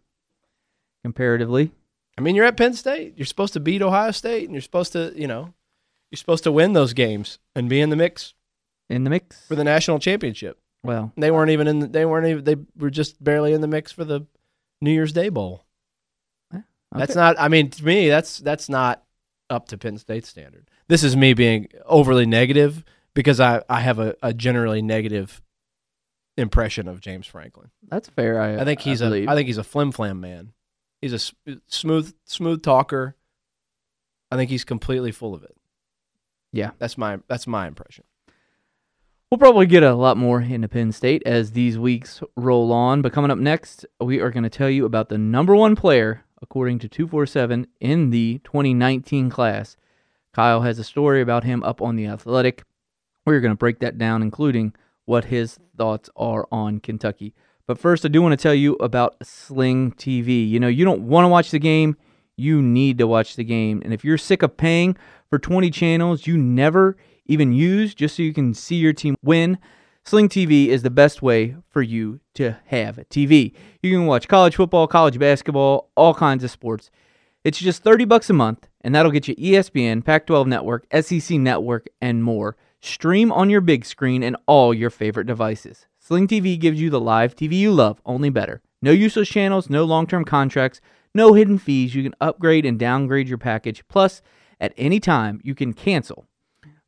Comparatively, 1.02 1.70
I 2.16 2.22
mean, 2.22 2.34
you're 2.34 2.46
at 2.46 2.56
Penn 2.56 2.72
State. 2.72 3.14
You're 3.16 3.26
supposed 3.26 3.52
to 3.52 3.60
beat 3.60 3.82
Ohio 3.82 4.10
State, 4.10 4.44
and 4.44 4.52
you're 4.52 4.62
supposed 4.62 4.92
to, 4.92 5.12
you 5.14 5.26
know, 5.26 5.52
you're 6.10 6.16
supposed 6.16 6.44
to 6.44 6.52
win 6.52 6.72
those 6.72 6.94
games 6.94 7.38
and 7.54 7.68
be 7.68 7.80
in 7.80 7.90
the 7.90 7.96
mix 7.96 8.32
in 8.88 9.04
the 9.04 9.10
mix. 9.10 9.46
for 9.46 9.54
the 9.54 9.64
national 9.64 9.98
championship. 9.98 10.58
well, 10.82 11.12
They 11.16 11.30
weren't 11.30 11.50
even 11.50 11.66
in. 11.66 11.80
The, 11.80 11.86
they 11.88 12.06
weren't 12.06 12.26
even. 12.26 12.44
They 12.44 12.56
were 12.78 12.90
just 12.90 13.22
barely 13.22 13.52
in 13.52 13.60
the 13.60 13.68
mix 13.68 13.92
for 13.92 14.04
the 14.04 14.26
New 14.80 14.90
Year's 14.92 15.12
Day 15.12 15.28
bowl. 15.28 15.64
That's 16.96 17.10
okay. 17.12 17.20
not. 17.20 17.36
I 17.40 17.48
mean, 17.48 17.70
to 17.70 17.84
me, 17.84 18.08
that's 18.08 18.38
that's 18.38 18.68
not 18.68 19.02
up 19.50 19.66
to 19.68 19.78
Penn 19.78 19.98
State 19.98 20.24
standard. 20.24 20.68
This 20.86 21.02
is 21.02 21.16
me 21.16 21.34
being 21.34 21.68
overly 21.86 22.24
negative 22.26 22.84
because 23.14 23.40
I 23.40 23.62
I 23.68 23.80
have 23.80 23.98
a, 23.98 24.14
a 24.22 24.32
generally 24.32 24.80
negative 24.80 25.42
impression 26.36 26.86
of 26.86 27.00
James 27.00 27.26
Franklin. 27.26 27.70
That's 27.88 28.08
fair. 28.08 28.40
I, 28.40 28.60
I 28.60 28.64
think 28.64 28.80
he's 28.80 29.00
a. 29.00 29.06
believe. 29.06 29.28
I 29.28 29.34
think 29.34 29.48
he's 29.48 29.58
a 29.58 29.64
flim 29.64 29.90
flam 29.90 30.20
man. 30.20 30.52
He's 31.00 31.12
a 31.12 31.16
s- 31.16 31.34
smooth 31.66 32.14
smooth 32.26 32.62
talker. 32.62 33.16
I 34.30 34.36
think 34.36 34.50
he's 34.50 34.64
completely 34.64 35.10
full 35.10 35.34
of 35.34 35.42
it. 35.42 35.56
Yeah. 36.52 36.70
that's 36.78 36.96
my 36.96 37.18
that's 37.28 37.48
my 37.48 37.66
impression. 37.66 38.04
We'll 39.34 39.50
probably 39.50 39.66
get 39.66 39.82
a 39.82 39.96
lot 39.96 40.16
more 40.16 40.40
into 40.40 40.68
Penn 40.68 40.92
State 40.92 41.24
as 41.26 41.50
these 41.50 41.76
weeks 41.76 42.22
roll 42.36 42.72
on. 42.72 43.02
But 43.02 43.12
coming 43.12 43.32
up 43.32 43.38
next, 43.38 43.84
we 44.00 44.20
are 44.20 44.30
going 44.30 44.44
to 44.44 44.48
tell 44.48 44.70
you 44.70 44.84
about 44.84 45.08
the 45.08 45.18
number 45.18 45.56
one 45.56 45.74
player, 45.74 46.22
according 46.40 46.78
to 46.78 46.88
247, 46.88 47.66
in 47.80 48.10
the 48.10 48.40
2019 48.44 49.30
class. 49.30 49.76
Kyle 50.32 50.60
has 50.60 50.78
a 50.78 50.84
story 50.84 51.20
about 51.20 51.42
him 51.42 51.64
up 51.64 51.82
on 51.82 51.96
The 51.96 52.06
Athletic. 52.06 52.62
We're 53.26 53.40
going 53.40 53.50
to 53.50 53.58
break 53.58 53.80
that 53.80 53.98
down, 53.98 54.22
including 54.22 54.72
what 55.04 55.24
his 55.24 55.58
thoughts 55.76 56.08
are 56.14 56.46
on 56.52 56.78
Kentucky. 56.78 57.34
But 57.66 57.80
first, 57.80 58.04
I 58.04 58.10
do 58.10 58.22
want 58.22 58.38
to 58.38 58.40
tell 58.40 58.54
you 58.54 58.74
about 58.74 59.16
Sling 59.26 59.94
TV. 59.94 60.48
You 60.48 60.60
know, 60.60 60.68
you 60.68 60.84
don't 60.84 61.08
want 61.08 61.24
to 61.24 61.28
watch 61.28 61.50
the 61.50 61.58
game, 61.58 61.96
you 62.36 62.62
need 62.62 62.98
to 62.98 63.08
watch 63.08 63.34
the 63.34 63.42
game. 63.42 63.82
And 63.84 63.92
if 63.92 64.04
you're 64.04 64.16
sick 64.16 64.44
of 64.44 64.56
paying 64.56 64.96
for 65.28 65.40
20 65.40 65.70
channels 65.70 66.28
you 66.28 66.36
never 66.36 66.96
even 67.26 67.52
use 67.52 67.94
just 67.94 68.16
so 68.16 68.22
you 68.22 68.34
can 68.34 68.54
see 68.54 68.76
your 68.76 68.92
team 68.92 69.16
win, 69.22 69.58
Sling 70.04 70.28
TV 70.28 70.66
is 70.66 70.82
the 70.82 70.90
best 70.90 71.22
way 71.22 71.56
for 71.70 71.80
you 71.80 72.20
to 72.34 72.56
have 72.66 72.96
TV. 73.08 73.54
You 73.82 73.96
can 73.96 74.04
watch 74.04 74.28
college 74.28 74.56
football, 74.56 74.86
college 74.86 75.18
basketball, 75.18 75.90
all 75.96 76.12
kinds 76.12 76.44
of 76.44 76.50
sports. 76.50 76.90
It's 77.42 77.58
just 77.58 77.82
30 77.82 78.04
bucks 78.04 78.28
a 78.28 78.34
month, 78.34 78.68
and 78.82 78.94
that'll 78.94 79.10
get 79.10 79.28
you 79.28 79.34
ESPN, 79.36 80.04
Pac 80.04 80.26
12 80.26 80.46
Network, 80.46 80.86
SEC 81.00 81.38
Network, 81.38 81.86
and 82.02 82.22
more. 82.22 82.56
Stream 82.82 83.32
on 83.32 83.48
your 83.48 83.62
big 83.62 83.86
screen 83.86 84.22
and 84.22 84.36
all 84.46 84.74
your 84.74 84.90
favorite 84.90 85.26
devices. 85.26 85.86
Sling 85.98 86.28
TV 86.28 86.58
gives 86.58 86.78
you 86.78 86.90
the 86.90 87.00
live 87.00 87.34
TV 87.34 87.54
you 87.54 87.72
love, 87.72 87.98
only 88.04 88.28
better. 88.28 88.60
No 88.82 88.90
useless 88.90 89.28
channels, 89.30 89.70
no 89.70 89.84
long 89.84 90.06
term 90.06 90.26
contracts, 90.26 90.82
no 91.14 91.32
hidden 91.32 91.56
fees. 91.56 91.94
You 91.94 92.02
can 92.02 92.14
upgrade 92.20 92.66
and 92.66 92.78
downgrade 92.78 93.28
your 93.28 93.38
package. 93.38 93.82
Plus, 93.88 94.20
at 94.60 94.74
any 94.76 95.00
time, 95.00 95.40
you 95.42 95.54
can 95.54 95.72
cancel. 95.72 96.26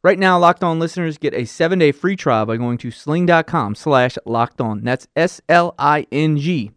Right 0.07 0.21
now, 0.21 0.39
Locked 0.39 0.63
On 0.63 0.79
listeners 0.79 1.19
get 1.19 1.35
a 1.35 1.45
seven-day 1.45 1.91
free 1.91 2.15
trial 2.15 2.47
by 2.47 2.59
going 2.59 2.79
to 2.79 2.93
sling.com 2.93 3.75
slash 3.75 4.17
locked 4.25 4.61
on. 4.61 4.85
That's 4.85 5.09
S-L-I-N-G 5.17 6.71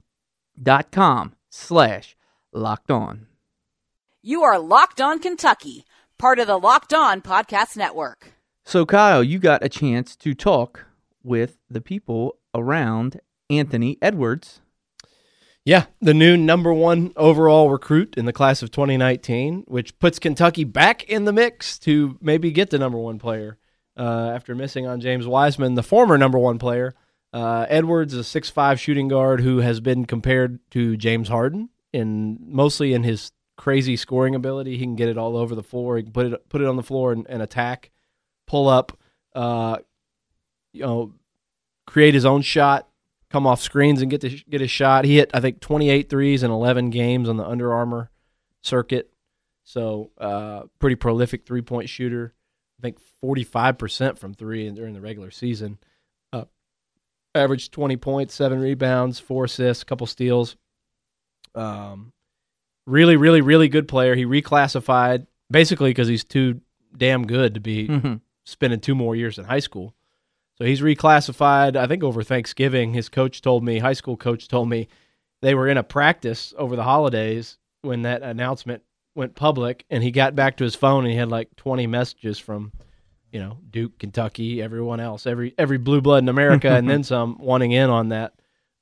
dot 0.59 0.91
com 0.91 1.35
slash 1.51 2.17
locked 2.51 2.89
on. 2.89 3.27
You 4.23 4.41
are 4.41 4.57
Locked 4.57 4.99
On 4.99 5.19
Kentucky, 5.19 5.85
part 6.17 6.39
of 6.39 6.47
the 6.47 6.57
Locked 6.57 6.91
On 6.91 7.21
Podcast 7.21 7.77
Network. 7.77 8.31
So, 8.65 8.83
Kyle, 8.87 9.23
you 9.23 9.37
got 9.37 9.63
a 9.63 9.69
chance 9.69 10.15
to 10.15 10.33
talk 10.33 10.87
with 11.21 11.59
the 11.69 11.81
people 11.81 12.39
around 12.55 13.19
Anthony 13.47 13.99
Edwards. 14.01 14.61
Yeah, 15.69 15.85
the 16.01 16.15
new 16.15 16.35
number 16.35 16.73
one 16.73 17.13
overall 17.15 17.69
recruit 17.69 18.15
in 18.17 18.25
the 18.25 18.33
class 18.33 18.63
of 18.63 18.71
2019, 18.71 19.65
which 19.67 19.99
puts 19.99 20.17
Kentucky 20.17 20.63
back 20.63 21.03
in 21.03 21.25
the 21.25 21.31
mix 21.31 21.77
to 21.81 22.17
maybe 22.19 22.49
get 22.49 22.71
the 22.71 22.79
number 22.79 22.97
one 22.97 23.19
player 23.19 23.59
uh, 23.95 24.31
after 24.33 24.55
missing 24.55 24.87
on 24.87 24.99
James 24.99 25.27
Wiseman, 25.27 25.75
the 25.75 25.83
former 25.83 26.17
number 26.17 26.39
one 26.39 26.57
player. 26.57 26.95
Uh, 27.31 27.67
Edwards, 27.69 28.15
is 28.15 28.19
a 28.21 28.23
six-five 28.23 28.79
shooting 28.79 29.09
guard 29.09 29.41
who 29.41 29.59
has 29.59 29.79
been 29.79 30.05
compared 30.05 30.57
to 30.71 30.97
James 30.97 31.27
Harden 31.27 31.69
in 31.93 32.39
mostly 32.41 32.95
in 32.95 33.03
his 33.03 33.31
crazy 33.55 33.95
scoring 33.95 34.33
ability. 34.33 34.75
He 34.75 34.85
can 34.85 34.95
get 34.95 35.07
it 35.07 35.19
all 35.19 35.37
over 35.37 35.53
the 35.53 35.61
floor. 35.61 35.97
He 35.97 36.01
can 36.01 36.11
put 36.11 36.25
it 36.25 36.49
put 36.49 36.61
it 36.61 36.67
on 36.67 36.77
the 36.77 36.81
floor 36.81 37.11
and, 37.11 37.27
and 37.29 37.43
attack, 37.43 37.91
pull 38.47 38.67
up, 38.67 38.97
uh, 39.35 39.77
you 40.73 40.81
know, 40.81 41.13
create 41.85 42.15
his 42.15 42.25
own 42.25 42.41
shot, 42.41 42.89
come 43.29 43.45
off 43.47 43.61
screens 43.61 44.01
and 44.01 44.09
get 44.09 44.21
to 44.21 44.29
get 44.29 44.61
his 44.61 44.71
shot. 44.71 45.05
He 45.05 45.17
hit 45.17 45.29
I 45.33 45.39
think 45.39 45.59
28 45.59 46.09
threes 46.09 46.43
in 46.43 46.51
11 46.51 46.89
games 46.89 47.29
on 47.29 47.37
the 47.37 47.45
Under 47.45 47.73
Armour 47.73 48.09
circuit. 48.61 49.11
So, 49.63 50.09
uh, 50.17 50.63
pretty 50.79 50.95
prolific 50.95 51.45
three-point 51.45 51.89
shooter. 51.89 52.33
I 52.79 52.81
think 52.81 52.97
45% 53.23 54.17
from 54.17 54.33
3 54.33 54.71
during 54.71 54.93
the 54.95 55.01
regular 55.01 55.29
season. 55.29 55.77
Uh, 56.33 56.45
averaged 57.35 57.71
20 57.73 57.95
points, 57.97 58.33
7 58.33 58.59
rebounds, 58.59 59.19
4 59.19 59.45
assists, 59.45 59.83
couple 59.83 60.07
steals. 60.07 60.55
Um 61.55 62.13
really 62.85 63.17
really 63.17 63.41
really 63.41 63.67
good 63.69 63.87
player. 63.87 64.15
He 64.15 64.25
reclassified 64.25 65.27
basically 65.51 65.93
cuz 65.93 66.07
he's 66.07 66.23
too 66.23 66.61
damn 66.95 67.25
good 67.27 67.53
to 67.55 67.59
be 67.59 67.87
Mm-hmm. 67.87 68.13
spending 68.45 68.79
two 68.79 68.95
more 68.95 69.15
years 69.15 69.37
in 69.37 69.45
high 69.45 69.59
school. 69.59 69.93
So 70.59 70.65
he's 70.65 70.81
reclassified, 70.81 71.77
I 71.77 71.87
think, 71.87 72.03
over 72.03 72.21
Thanksgiving. 72.21 72.93
His 72.93 73.07
coach 73.07 73.41
told 73.41 73.63
me, 73.63 73.79
high 73.79 73.93
school 73.93 74.17
coach 74.17 74.47
told 74.49 74.69
me, 74.69 74.89
they 75.41 75.55
were 75.55 75.69
in 75.69 75.77
a 75.77 75.83
practice 75.83 76.53
over 76.57 76.75
the 76.75 76.83
holidays 76.83 77.57
when 77.81 78.01
that 78.01 78.23
announcement 78.23 78.83
went 79.15 79.35
public, 79.35 79.85
and 79.89 80.03
he 80.03 80.11
got 80.11 80.35
back 80.35 80.57
to 80.57 80.65
his 80.65 80.75
phone 80.75 81.05
and 81.05 81.11
he 81.13 81.17
had 81.17 81.29
like 81.29 81.55
20 81.55 81.87
messages 81.87 82.37
from, 82.39 82.73
you 83.31 83.39
know, 83.39 83.57
Duke, 83.69 83.97
Kentucky, 83.99 84.61
everyone 84.61 84.99
else, 84.99 85.25
every 85.25 85.53
every 85.57 85.77
blue 85.77 86.01
blood 86.01 86.23
in 86.23 86.29
America, 86.29 86.69
and 86.69 86.89
then 86.89 87.03
some 87.05 87.37
wanting 87.39 87.71
in 87.71 87.89
on 87.89 88.09
that. 88.09 88.33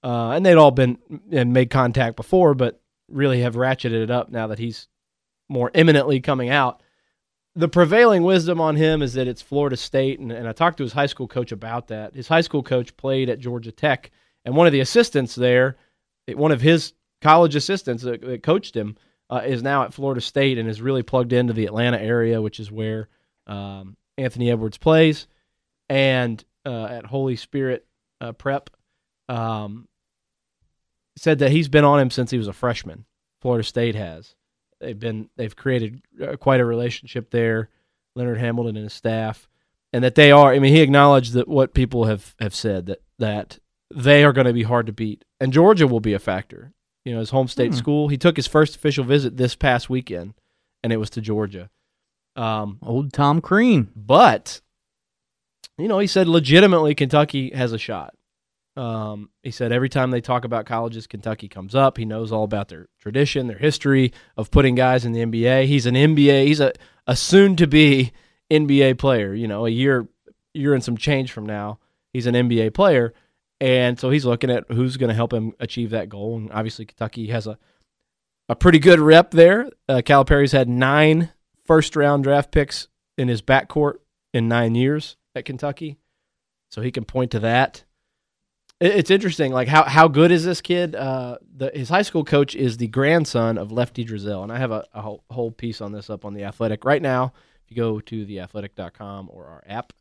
Uh, 0.03 0.31
and 0.31 0.45
they'd 0.45 0.55
all 0.55 0.71
been 0.71 0.97
and 1.31 1.53
made 1.53 1.69
contact 1.69 2.15
before, 2.15 2.55
but 2.55 2.81
really 3.07 3.41
have 3.41 3.55
ratcheted 3.55 4.03
it 4.03 4.11
up 4.11 4.29
now 4.29 4.47
that 4.47 4.59
he's 4.59 4.87
more 5.47 5.69
imminently 5.75 6.19
coming 6.21 6.49
out 6.49 6.81
the 7.57 7.67
prevailing 7.67 8.21
wisdom 8.21 8.61
on 8.61 8.75
him 8.75 9.01
is 9.01 9.13
that 9.13 9.27
it's 9.27 9.41
Florida 9.41 9.75
State, 9.75 10.19
and, 10.19 10.31
and 10.31 10.47
I 10.47 10.51
talked 10.51 10.77
to 10.77 10.83
his 10.83 10.93
high 10.93 11.07
school 11.07 11.27
coach 11.27 11.51
about 11.51 11.87
that. 11.87 12.13
His 12.13 12.27
high 12.27 12.41
school 12.41 12.61
coach 12.61 12.95
played 12.95 13.29
at 13.29 13.39
Georgia 13.39 13.71
Tech, 13.71 14.11
and 14.45 14.55
one 14.55 14.67
of 14.67 14.73
the 14.73 14.79
assistants 14.79 15.33
there, 15.33 15.75
one 16.27 16.51
of 16.51 16.61
his 16.61 16.93
college 17.19 17.55
assistants 17.55 18.03
that, 18.03 18.21
that 18.21 18.43
coached 18.43 18.75
him, 18.75 18.95
uh, 19.31 19.41
is 19.43 19.63
now 19.63 19.83
at 19.83 19.93
Florida 19.93 20.21
State 20.21 20.59
and 20.59 20.69
is 20.69 20.83
really 20.83 21.01
plugged 21.01 21.33
into 21.33 21.51
the 21.51 21.65
Atlanta 21.65 21.99
area, 21.99 22.41
which 22.41 22.59
is 22.59 22.71
where 22.71 23.09
um, 23.47 23.97
Anthony 24.19 24.51
Edwards 24.51 24.77
plays, 24.77 25.27
and 25.89 26.43
uh, 26.63 26.85
at 26.85 27.05
Holy 27.07 27.35
Spirit 27.35 27.87
uh, 28.21 28.33
Prep. 28.33 28.69
Um, 29.27 29.87
said 31.17 31.39
that 31.39 31.51
he's 31.51 31.67
been 31.67 31.83
on 31.83 31.99
him 31.99 32.11
since 32.11 32.29
he 32.29 32.37
was 32.37 32.47
a 32.47 32.53
freshman. 32.53 33.05
Florida 33.41 33.63
State 33.63 33.95
has 33.95 34.35
they've 34.79 34.99
been 34.99 35.29
they've 35.37 35.55
created 35.55 36.01
uh, 36.21 36.35
quite 36.37 36.59
a 36.59 36.65
relationship 36.65 37.29
there 37.31 37.69
leonard 38.15 38.37
hamilton 38.39 38.75
and 38.75 38.83
his 38.85 38.93
staff 38.93 39.47
and 39.93 40.03
that 40.03 40.15
they 40.15 40.31
are 40.31 40.53
i 40.53 40.59
mean 40.59 40.73
he 40.73 40.81
acknowledged 40.81 41.33
that 41.33 41.47
what 41.47 41.73
people 41.73 42.05
have 42.05 42.35
have 42.39 42.53
said 42.55 42.85
that 42.87 43.01
that 43.19 43.59
they 43.93 44.23
are 44.23 44.33
going 44.33 44.47
to 44.47 44.53
be 44.53 44.63
hard 44.63 44.85
to 44.85 44.91
beat 44.93 45.23
and 45.39 45.53
georgia 45.53 45.87
will 45.87 45.99
be 45.99 46.13
a 46.13 46.19
factor 46.19 46.73
you 47.05 47.13
know 47.13 47.19
his 47.19 47.29
home 47.29 47.47
state 47.47 47.71
Hmm. 47.71 47.77
school 47.77 48.07
he 48.09 48.17
took 48.17 48.35
his 48.35 48.47
first 48.47 48.75
official 48.75 49.03
visit 49.03 49.37
this 49.37 49.55
past 49.55 49.89
weekend 49.89 50.33
and 50.83 50.91
it 50.93 50.97
was 50.97 51.09
to 51.11 51.21
georgia 51.21 51.69
um, 52.35 52.77
Old 52.83 53.13
Tom 53.13 53.41
Crean. 53.41 53.89
but 53.95 54.61
you 55.79 55.87
know 55.87 55.97
he 55.99 56.07
said 56.07 56.27
legitimately 56.27 56.93
kentucky 56.95 57.49
has 57.51 57.71
a 57.73 57.77
shot 57.79 58.13
um, 58.77 59.31
he 59.41 59.49
said 59.49 59.71
every 59.71 59.89
time 59.89 60.11
they 60.11 60.21
talk 60.21 60.45
about 60.45 60.67
colleges, 60.67 61.07
Kentucky 61.07 61.47
comes 61.47 61.73
up. 61.73 61.97
He 61.97 62.05
knows 62.05 62.31
all 62.31 62.43
about 62.43 62.67
their 62.67 62.87
tradition, 62.99 63.47
their 63.47 63.57
history 63.57 64.13
of 64.37 64.51
putting 64.51 64.75
guys 64.75 65.03
in 65.03 65.13
the 65.13 65.25
NBA. 65.25 65.65
He's 65.65 65.87
an 65.87 65.95
NBA. 65.95 66.45
He's 66.45 66.59
a, 66.59 66.73
a 67.07 67.15
soon 67.15 67.55
to 67.55 67.65
be 67.65 68.11
NBA 68.51 68.99
player. 68.99 69.33
You 69.33 69.47
know, 69.47 69.65
a 69.65 69.69
year 69.69 70.07
year 70.53 70.75
and 70.75 70.83
some 70.83 70.95
change 70.95 71.31
from 71.31 71.47
now, 71.47 71.79
he's 72.13 72.27
an 72.27 72.35
NBA 72.35 72.75
player, 72.75 73.15
and 73.59 73.99
so 73.99 74.11
he's 74.11 74.25
looking 74.25 74.51
at 74.51 74.65
who's 74.69 74.97
going 74.97 75.09
to 75.09 75.15
help 75.15 75.33
him 75.33 75.53
achieve 75.59 75.89
that 75.89 76.07
goal. 76.07 76.37
And 76.37 76.51
obviously, 76.51 76.85
Kentucky 76.85 77.27
has 77.27 77.47
a 77.47 77.57
a 78.47 78.55
pretty 78.55 78.79
good 78.79 78.99
rep 78.99 79.31
there. 79.31 79.69
Uh, 79.89 80.01
Calipari's 80.05 80.51
had 80.51 80.69
nine 80.69 81.31
first 81.65 81.95
round 81.95 82.23
draft 82.23 82.51
picks 82.51 82.89
in 83.17 83.27
his 83.27 83.41
backcourt 83.41 83.95
in 84.35 84.47
nine 84.47 84.75
years 84.75 85.17
at 85.33 85.45
Kentucky, 85.45 85.97
so 86.69 86.81
he 86.81 86.91
can 86.91 87.05
point 87.05 87.31
to 87.31 87.39
that 87.39 87.83
it's 88.79 89.09
interesting 89.09 89.51
like 89.51 89.67
how 89.67 89.83
how 89.83 90.07
good 90.07 90.31
is 90.31 90.45
this 90.45 90.61
kid? 90.61 90.95
Uh 90.95 91.37
the 91.55 91.71
his 91.73 91.89
high 91.89 92.01
school 92.01 92.23
coach 92.23 92.55
is 92.55 92.77
the 92.77 92.87
grandson 92.87 93.57
of 93.57 93.71
lefty 93.71 94.05
driesell 94.05 94.43
and 94.43 94.51
i 94.51 94.57
have 94.57 94.71
a, 94.71 94.85
a 94.93 95.01
whole, 95.01 95.23
whole 95.31 95.51
piece 95.51 95.81
on 95.81 95.91
this 95.91 96.09
up 96.09 96.25
on 96.25 96.33
the 96.33 96.43
athletic 96.43 96.85
right 96.85 97.01
now. 97.01 97.33
If 97.65 97.71
you 97.71 97.77
go 97.77 97.99
to 97.99 98.25
theathletic.com 98.25 99.29
or 99.31 99.45
our 99.45 99.63
app 99.67 99.93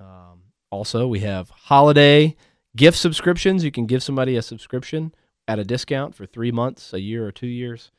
um, 0.00 0.42
also 0.70 1.06
we 1.06 1.20
have 1.20 1.48
holiday 1.50 2.36
gift 2.76 2.98
subscriptions. 2.98 3.64
You 3.64 3.70
can 3.70 3.86
give 3.86 4.02
somebody 4.02 4.36
a 4.36 4.42
subscription 4.42 5.14
at 5.46 5.58
a 5.58 5.64
discount 5.64 6.14
for 6.14 6.26
three 6.26 6.52
months 6.52 6.92
a 6.92 7.00
year 7.00 7.26
or 7.26 7.32
two 7.32 7.46
years 7.46 7.90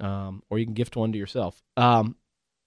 um, 0.00 0.42
or 0.50 0.58
you 0.58 0.66
can 0.66 0.74
gift 0.74 0.96
one 0.96 1.12
to 1.12 1.18
yourself. 1.18 1.62
Um, 1.76 2.16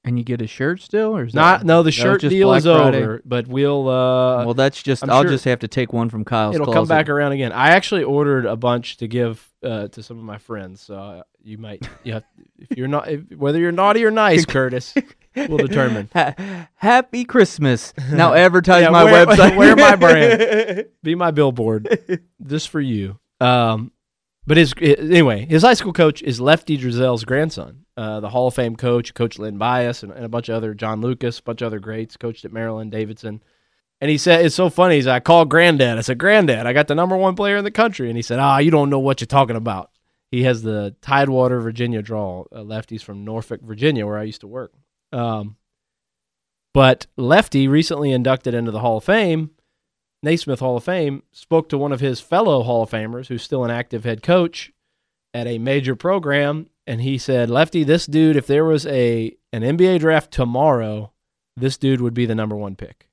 And 0.06 0.18
you 0.20 0.24
get 0.24 0.42
a 0.42 0.48
shirt 0.48 0.82
still, 0.82 1.18
or 1.18 1.26
is 1.26 1.34
not 1.34 1.62
that, 1.62 1.66
no 1.66 1.82
the 1.84 1.92
shirt 1.92 2.22
just 2.22 2.30
deal 2.32 2.50
Black 2.50 2.60
is 2.60 2.66
Friday? 2.66 3.02
over 3.04 3.22
but 3.26 3.48
we'll 3.48 3.90
uh 3.90 4.46
well, 4.46 4.54
that's 4.54 4.82
just. 4.84 5.04
I'm 5.04 5.10
I'll 5.10 5.24
sure- 5.24 5.32
just 5.32 5.46
have 5.46 5.60
to 5.60 5.68
take 5.68 5.92
one 5.94 6.10
from 6.10 6.24
Kyle's. 6.24 6.56
It'll 6.56 6.72
come 6.72 6.88
back 6.88 7.10
around 7.10 7.32
again. 7.32 7.52
I 7.52 7.70
actually 7.72 8.04
ordered 8.04 8.46
a 8.46 8.56
bunch 8.56 8.98
to 8.98 9.08
give 9.08 9.52
uh, 9.64 9.88
to 9.90 10.04
some 10.04 10.18
of 10.20 10.24
my 10.24 10.38
friends, 10.38 10.82
so 10.82 10.96
uh, 10.96 11.24
you 11.44 11.58
might 11.58 11.88
you 12.04 12.14
have 12.14 12.24
if 12.60 12.78
you're 12.78 12.88
not 12.88 13.10
if, 13.10 13.22
whether 13.36 13.58
you're 13.60 13.72
naughty 13.72 14.06
or 14.06 14.12
nice, 14.12 14.46
Curtis, 14.48 14.94
will 15.36 15.58
determine. 15.58 16.10
Ha- 16.14 16.68
Happy 16.76 17.26
Christmas. 17.26 17.92
Now 18.12 18.34
advertise 18.36 18.84
Yeah, 18.84 18.90
my 18.92 19.04
wear- 19.06 19.26
website. 19.26 19.58
wear 19.58 19.76
my 19.76 19.96
brand. 19.96 20.86
Be 21.02 21.16
my 21.16 21.32
billboard, 21.32 22.20
just 22.46 22.70
for 22.70 22.80
you. 22.80 23.18
Um, 23.42 23.92
but 24.46 24.58
his 24.58 24.74
anyway, 24.80 25.46
his 25.48 25.64
high 25.64 25.74
school 25.74 25.94
coach 25.94 26.22
is 26.22 26.40
Lefty 26.40 26.78
Driesell's 26.78 27.24
grandson, 27.26 27.85
uh, 27.98 28.20
the 28.20 28.30
Hall 28.30 28.48
of 28.48 28.54
Fame 28.54 28.76
coach, 28.76 29.14
Coach 29.14 29.40
Len 29.40 29.58
Bias, 29.58 30.04
and, 30.04 30.12
and 30.12 30.26
a 30.26 30.30
bunch 30.30 30.50
of 30.50 30.56
other 30.56 30.74
John 30.74 31.02
Lucas, 31.02 31.40
a 31.40 31.44
bunch 31.44 31.62
of 31.62 31.68
other 31.68 31.80
greats, 31.80 32.18
coached 32.18 32.46
at 32.46 32.54
Maryland, 32.54 32.92
Davidson. 32.92 33.42
And 34.02 34.12
he 34.12 34.18
said, 34.18 34.46
it's 34.46 34.56
so 34.56 34.70
funny. 34.70 34.96
He's 34.96 35.08
like, 35.08 35.16
I 35.16 35.20
called 35.22 35.50
granddad. 35.50 35.98
I 35.98 36.02
said, 36.02 36.18
Granddad, 36.18 36.68
I 36.68 36.74
got 36.74 36.88
the 36.88 36.96
number 36.96 37.16
one 37.16 37.36
player 37.36 37.56
in 37.56 37.64
the 37.64 37.72
country. 37.72 38.10
And 38.10 38.18
he 38.18 38.22
said, 38.22 38.40
Ah, 38.40 38.58
you 38.58 38.70
don't 38.70 38.90
know 38.90 39.00
what 39.00 39.22
you're 39.22 39.26
talking 39.28 39.56
about. 39.56 39.92
He 40.32 40.44
has 40.44 40.64
the 40.64 40.96
Tidewater, 41.02 41.62
Virginia 41.62 42.02
draw. 42.02 42.44
Uh, 42.52 42.62
lefty's 42.62 43.02
from 43.02 43.24
Norfolk, 43.24 43.62
Virginia, 43.62 44.06
where 44.06 44.18
I 44.18 44.24
used 44.24 44.42
to 44.42 44.48
work. 44.48 44.74
Um, 45.14 45.56
but 46.74 47.08
Lefty, 47.16 47.70
recently 47.70 48.12
inducted 48.12 48.54
into 48.54 48.70
the 48.70 48.82
Hall 48.82 48.98
of 48.98 49.06
Fame, 49.06 49.52
Naismith 50.22 50.60
Hall 50.60 50.76
of 50.76 50.84
Fame, 50.84 51.24
spoke 51.32 51.70
to 51.70 51.78
one 51.78 51.94
of 51.94 52.02
his 52.02 52.20
fellow 52.20 52.64
Hall 52.64 52.84
of 52.84 52.90
Famers, 52.90 53.28
who's 53.28 53.44
still 53.44 53.64
an 53.64 53.72
active 53.72 54.04
head 54.04 54.22
coach 54.22 54.74
at 55.34 55.48
a 55.48 55.58
major 55.58 55.96
program, 55.96 56.68
and 56.88 57.02
he 57.02 57.18
said, 57.18 57.50
"Lefty, 57.50 57.84
this 57.84 58.06
dude, 58.06 58.36
if 58.36 58.48
there 58.48 58.66
was 58.66 58.86
a 58.86 59.36
an 59.52 59.62
NBA 59.62 60.00
draft 60.00 60.32
tomorrow, 60.32 61.12
this 61.56 61.78
dude 61.78 62.02
would 62.02 62.14
be 62.14 62.26
the 62.26 62.36
number 62.36 62.56
one 62.56 62.76
pick." 62.76 63.08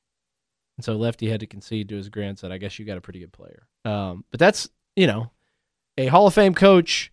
And 0.76 0.84
so 0.84 0.96
Lefty 0.96 1.30
had 1.30 1.40
to 1.40 1.46
concede 1.46 1.88
to 1.90 1.96
his 1.96 2.08
grandson, 2.08 2.50
I 2.50 2.58
guess 2.58 2.78
you 2.78 2.84
got 2.84 2.98
a 2.98 3.02
pretty 3.02 3.20
good 3.20 3.32
player. 3.32 3.68
Um, 3.84 4.24
but 4.30 4.40
that's, 4.40 4.68
you 4.96 5.06
know, 5.06 5.30
a 5.98 6.06
Hall 6.06 6.26
of 6.26 6.34
Fame 6.34 6.54
coach 6.54 7.12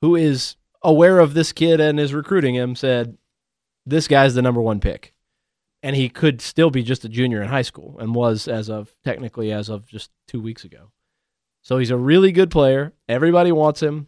who 0.00 0.16
is 0.16 0.56
aware 0.82 1.18
of 1.18 1.34
this 1.34 1.52
kid 1.52 1.80
and 1.80 1.98
is 1.98 2.14
recruiting 2.14 2.54
him 2.54 2.74
said, 2.74 3.16
this 3.84 4.08
guy's 4.08 4.34
the 4.34 4.42
number 4.42 4.60
one 4.60 4.80
pick. 4.80 5.14
And 5.82 5.96
he 5.96 6.08
could 6.08 6.40
still 6.40 6.70
be 6.70 6.84
just 6.84 7.04
a 7.04 7.08
junior 7.08 7.42
in 7.42 7.48
high 7.48 7.62
school 7.62 7.98
and 7.98 8.14
was 8.14 8.46
as 8.46 8.70
of 8.70 8.94
technically 9.02 9.50
as 9.52 9.68
of 9.68 9.86
just 9.86 10.10
two 10.28 10.40
weeks 10.40 10.64
ago. 10.64 10.92
So 11.62 11.78
he's 11.78 11.90
a 11.90 11.96
really 11.96 12.30
good 12.30 12.50
player. 12.50 12.92
Everybody 13.08 13.50
wants 13.50 13.82
him. 13.82 14.06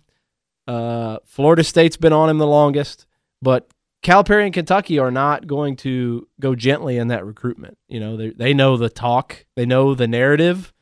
Uh, 0.66 1.18
Florida 1.24 1.64
State's 1.64 1.96
been 1.96 2.12
on 2.12 2.30
him 2.30 2.38
the 2.38 2.46
longest, 2.46 3.06
but 3.42 3.68
Calipari 4.02 4.44
and 4.44 4.54
Kentucky 4.54 4.98
are 4.98 5.10
not 5.10 5.46
going 5.46 5.76
to 5.76 6.28
go 6.38 6.54
gently 6.54 6.98
in 6.98 7.08
that 7.08 7.24
recruitment. 7.24 7.78
You 7.88 8.00
know, 8.00 8.16
they 8.16 8.30
they 8.30 8.54
know 8.54 8.76
the 8.76 8.90
talk, 8.90 9.46
they 9.56 9.66
know 9.66 9.94
the 9.94 10.06
narrative 10.06 10.72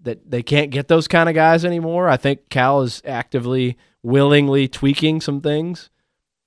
that 0.00 0.30
they 0.30 0.42
can't 0.42 0.70
get 0.70 0.88
those 0.88 1.06
kind 1.06 1.28
of 1.28 1.34
guys 1.34 1.64
anymore. 1.64 2.08
I 2.08 2.16
think 2.16 2.48
Cal 2.48 2.82
is 2.82 3.02
actively, 3.04 3.76
willingly 4.02 4.68
tweaking 4.68 5.20
some 5.20 5.40
things. 5.40 5.90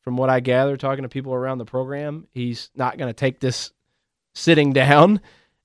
From 0.01 0.17
what 0.17 0.29
I 0.29 0.39
gather, 0.39 0.77
talking 0.77 1.01
to 1.01 1.09
people 1.09 1.33
around 1.33 1.57
the 1.57 1.65
program, 1.65 2.27
he's 2.31 2.69
not 2.75 2.97
going 2.97 3.09
to 3.09 3.13
take 3.13 3.39
this 3.39 3.71
sitting 4.35 4.71
down, 4.73 5.19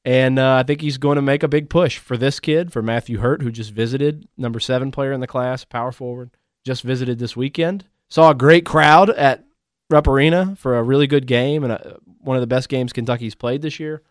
and 0.05 0.39
uh, 0.39 0.55
I 0.55 0.63
think 0.63 0.81
he's 0.81 0.97
going 0.99 1.17
to 1.17 1.23
make 1.23 1.43
a 1.43 1.49
big 1.49 1.69
push 1.69 1.99
for 1.99 2.17
this 2.17 2.41
kid, 2.41 2.73
for 2.73 2.81
Matthew 2.81 3.19
Hurt, 3.19 3.43
who 3.43 3.51
just 3.51 3.73
visited, 3.73 4.27
number 4.39 4.59
seven 4.59 4.93
player 4.93 5.13
in 5.13 5.21
the 5.21 5.27
class, 5.27 5.65
power 5.65 5.93
forward, 5.93 6.31
just 6.65 6.83
visited 6.83 7.19
this 7.19 7.37
weekend. 7.37 7.87
Saw 8.09 8.31
a 8.31 8.35
great 8.35 8.67
crowd 8.67 9.11
at 9.11 9.45
Rupp 9.89 10.07
Arena 10.07 10.57
for 10.57 10.79
a 10.79 10.83
really 10.83 11.07
good 11.07 11.27
game 11.27 11.65
and 11.65 11.73
a, 11.73 11.99
one 12.21 12.37
of 12.37 12.41
the 12.41 12.47
best 12.47 12.69
games 12.69 12.93
Kentucky's 12.93 13.35
played 13.35 13.63
this 13.63 13.81
year. 13.81 14.03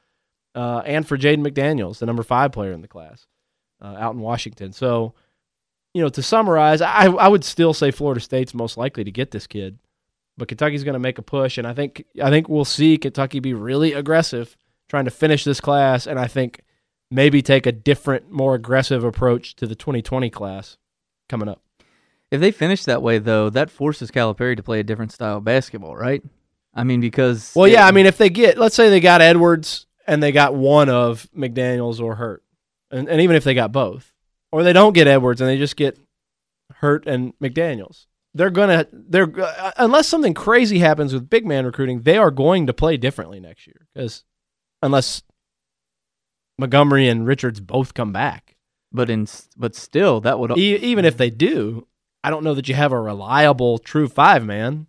Uh, 0.56 0.82
and 0.86 1.08
for 1.08 1.18
Jaden 1.18 1.46
McDaniels, 1.46 2.00
the 2.00 2.06
number 2.06 2.24
five 2.24 2.52
player 2.52 2.72
in 2.72 2.82
the 2.82 2.88
class 2.88 3.28
uh, 3.82 3.96
out 3.98 4.14
in 4.14 4.20
Washington. 4.20 4.74
So, 4.74 5.14
you 5.94 6.02
know, 6.02 6.10
to 6.10 6.22
summarize, 6.22 6.82
I, 6.82 7.06
I 7.06 7.28
would 7.28 7.44
still 7.44 7.74
say 7.74 7.92
Florida 7.92 8.20
State's 8.20 8.54
most 8.54 8.78
likely 8.78 9.04
to 9.04 9.12
get 9.12 9.32
this 9.32 9.48
kid, 9.48 9.80
but 10.38 10.48
Kentucky's 10.48 10.84
going 10.84 10.94
to 10.94 11.00
make 11.00 11.18
a 11.18 11.24
push, 11.24 11.58
and 11.58 11.68
I 11.68 11.74
think 11.74 12.06
I 12.24 12.30
think 12.30 12.48
we'll 12.48 12.66
see 12.66 12.98
Kentucky 12.98 13.40
be 13.40 13.54
really 13.54 13.94
aggressive 13.94 14.56
trying 14.88 15.06
to 15.06 15.12
finish 15.12 15.44
this 15.44 15.62
class, 15.62 16.08
and 16.08 16.20
I 16.20 16.28
think 16.28 16.62
maybe 17.12 17.42
take 17.42 17.66
a 17.66 17.72
different, 17.72 18.32
more 18.32 18.56
aggressive 18.56 19.04
approach 19.04 19.56
to 19.58 19.68
the 19.68 19.76
2020 19.76 20.30
class 20.30 20.78
coming 21.28 21.48
up. 21.50 21.62
If 22.32 22.42
they 22.42 22.52
finish 22.52 22.84
that 22.86 23.02
way, 23.02 23.18
though, 23.18 23.50
that 23.50 23.72
forces 23.72 24.12
Calipari 24.12 24.56
to 24.56 24.64
play 24.64 24.80
a 24.80 24.84
different 24.84 25.12
style 25.12 25.38
of 25.38 25.44
basketball, 25.44 25.96
right? 25.96 26.24
I 26.74 26.84
mean, 26.84 27.02
because 27.02 27.54
well, 27.56 27.68
yeah, 27.68 27.86
I 27.86 27.92
mean, 27.92 28.06
if 28.06 28.18
they 28.18 28.30
get, 28.30 28.58
let's 28.58 28.76
say 28.76 28.90
they 28.90 29.00
got 29.00 29.22
Edwards 29.22 29.88
and 30.06 30.22
they 30.22 30.32
got 30.32 30.54
one 30.54 30.90
of 30.90 31.28
McDaniel's 31.36 32.00
or 32.00 32.16
Hurt, 32.16 32.44
and, 32.92 33.10
and 33.10 33.22
even 33.22 33.36
if 33.36 33.44
they 33.44 33.54
got 33.54 33.72
both, 33.72 34.14
or 34.52 34.64
they 34.64 34.74
don't 34.74 34.94
get 34.94 35.08
Edwards 35.08 35.42
and 35.42 35.50
they 35.50 35.58
just 35.58 35.76
get 35.76 35.98
Hurt 36.76 37.08
and 37.08 37.34
McDaniel's, 37.40 38.08
they're 38.36 38.52
gonna 38.52 38.88
they're 38.92 39.32
uh, 39.42 39.72
unless 39.78 40.08
something 40.08 40.36
crazy 40.36 40.80
happens 40.80 41.14
with 41.14 41.30
big 41.30 41.48
man 41.48 41.66
recruiting, 41.66 42.02
they 42.02 42.18
are 42.18 42.32
going 42.32 42.68
to 42.68 42.74
play 42.74 42.98
differently 42.98 43.40
next 43.40 43.66
year 43.66 43.88
because 43.94 44.24
unless 44.84 45.24
Montgomery 46.60 47.08
and 47.08 47.26
Richards 47.26 47.60
both 47.60 47.94
come 47.94 48.14
back. 48.14 48.56
But 48.92 49.10
in 49.10 49.28
but 49.56 49.76
still, 49.76 50.22
that 50.22 50.40
would 50.40 50.58
even 50.58 51.06
if 51.06 51.18
they 51.18 51.30
do, 51.30 51.88
I 52.24 52.30
don't 52.30 52.44
know 52.44 52.54
that 52.54 52.68
you 52.68 52.76
have 52.76 52.92
a 52.92 53.00
reliable 53.00 53.78
true 53.78 54.08
five 54.08 54.46
man. 54.46 54.88